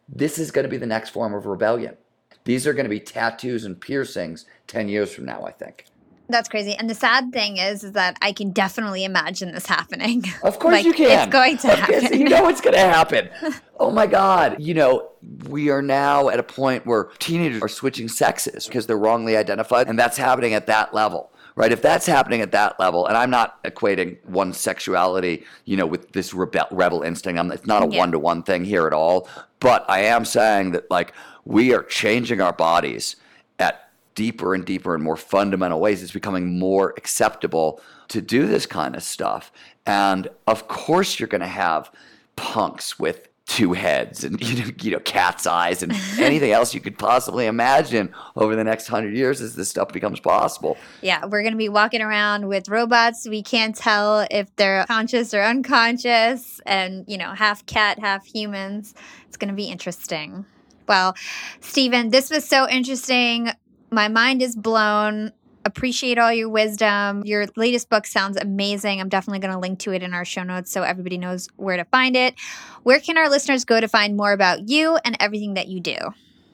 [0.07, 1.97] This is going to be the next form of rebellion.
[2.45, 5.85] These are going to be tattoos and piercings 10 years from now, I think.
[6.29, 6.73] That's crazy.
[6.73, 10.23] And the sad thing is, is that I can definitely imagine this happening.
[10.41, 11.19] Of course like, you can.
[11.19, 12.19] It's going to happen.
[12.19, 13.29] you know it's going to happen.
[13.79, 14.59] oh my God.
[14.59, 15.09] You know,
[15.47, 19.87] we are now at a point where teenagers are switching sexes because they're wrongly identified.
[19.87, 21.71] And that's happening at that level right?
[21.71, 26.11] If that's happening at that level, and I'm not equating one sexuality, you know, with
[26.11, 27.39] this rebel, rebel instinct.
[27.39, 29.27] I'm, it's not a one to one thing here at all.
[29.59, 31.13] But I am saying that like
[31.45, 33.15] we are changing our bodies
[33.59, 36.03] at deeper and deeper and more fundamental ways.
[36.03, 39.51] It's becoming more acceptable to do this kind of stuff.
[39.85, 41.91] And of course, you're going to have
[42.35, 46.79] punks with two heads and you know, you know cat's eyes and anything else you
[46.79, 50.77] could possibly imagine over the next hundred years as this stuff becomes possible.
[51.01, 53.27] Yeah, we're going to be walking around with robots.
[53.27, 58.93] We can't tell if they're conscious or unconscious, and you know, half cat, half humans.
[59.27, 60.45] It's going to be interesting.
[60.87, 61.15] Well,
[61.61, 63.51] Steven, this was so interesting
[63.93, 65.31] my mind is blown.
[65.65, 67.23] Appreciate all your wisdom.
[67.25, 68.99] Your latest book sounds amazing.
[68.99, 71.77] I'm definitely going to link to it in our show notes so everybody knows where
[71.77, 72.35] to find it.
[72.83, 75.95] Where can our listeners go to find more about you and everything that you do?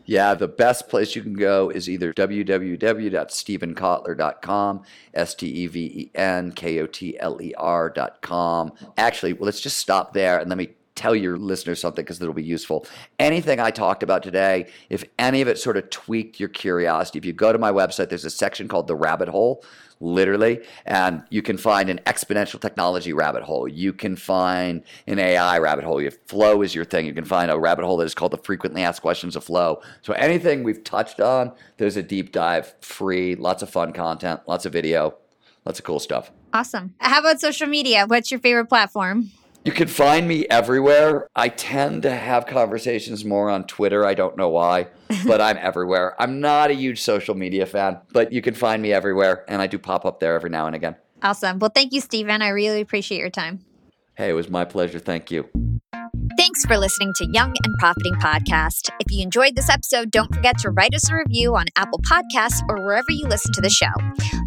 [0.10, 4.84] Yeah, the best place you can go is either www.stevenkotler.com,
[5.14, 8.72] S T E V E N K O T L E R.com.
[8.98, 12.34] Actually, well, let's just stop there and let me tell your listeners something because it'll
[12.34, 12.86] be useful.
[13.20, 17.24] Anything I talked about today, if any of it sort of tweaked your curiosity, if
[17.26, 19.64] you go to my website, there's a section called the rabbit hole,
[20.02, 23.66] literally, and you can find an exponential technology rabbit hole.
[23.66, 26.00] You can find an AI rabbit hole.
[26.00, 28.38] If flow is your thing, you can find a rabbit hole that is called the
[28.38, 29.82] frequently asked questions of flow.
[30.02, 34.66] So anything we've touched on, there's a deep dive, free, lots of fun content, lots
[34.66, 35.16] of video,
[35.66, 36.30] lots of cool stuff.
[36.54, 36.96] Awesome.
[36.98, 38.06] How about social media?
[38.06, 39.32] What's your favorite platform?
[39.66, 41.28] You can find me everywhere.
[41.36, 44.06] I tend to have conversations more on Twitter.
[44.06, 44.88] I don't know why,
[45.26, 46.16] but I'm everywhere.
[46.20, 49.68] I'm not a huge social media fan, but you can find me everywhere, and I
[49.68, 50.96] do pop up there every now and again.
[51.22, 51.60] Awesome.
[51.60, 52.42] Well, thank you, Steven.
[52.42, 53.66] I really appreciate your time.
[54.16, 55.00] Hey, it was my pleasure.
[55.00, 55.50] Thank you.
[56.40, 58.90] Thanks for listening to Young and Profiting Podcast.
[59.02, 62.62] If you enjoyed this episode, don't forget to write us a review on Apple Podcasts
[62.70, 63.92] or wherever you listen to the show.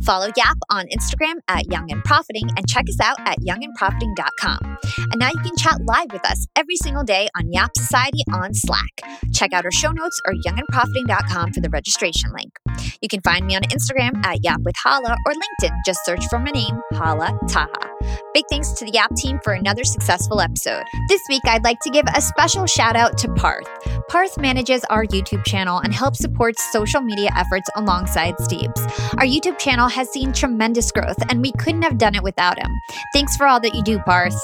[0.02, 4.78] Follow Yap on Instagram at Young and Profiting and check us out at youngandprofiting.com.
[4.98, 8.54] And now you can chat live with us every single day on Yap Society on
[8.54, 9.02] Slack.
[9.34, 12.58] Check out our show notes or youngandprofiting.com for the registration link.
[13.02, 15.76] You can find me on Instagram at Yap with Hala or LinkedIn.
[15.84, 17.90] Just search for my name, Hala Taha.
[18.32, 20.84] Big thanks to the Yap team for another successful episode.
[21.08, 23.68] This week, I'd like to give a special shout out to Parth.
[24.08, 28.80] Parth manages our YouTube channel and helps support social media efforts alongside Steve's.
[29.18, 32.70] Our YouTube channel has seen tremendous growth, and we couldn't have done it without him.
[33.12, 34.36] Thanks for all that you do, Parth.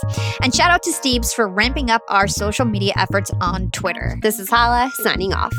[0.43, 4.19] And shout out to Steve's for ramping up our social media efforts on Twitter.
[4.23, 5.55] This is Hala signing off.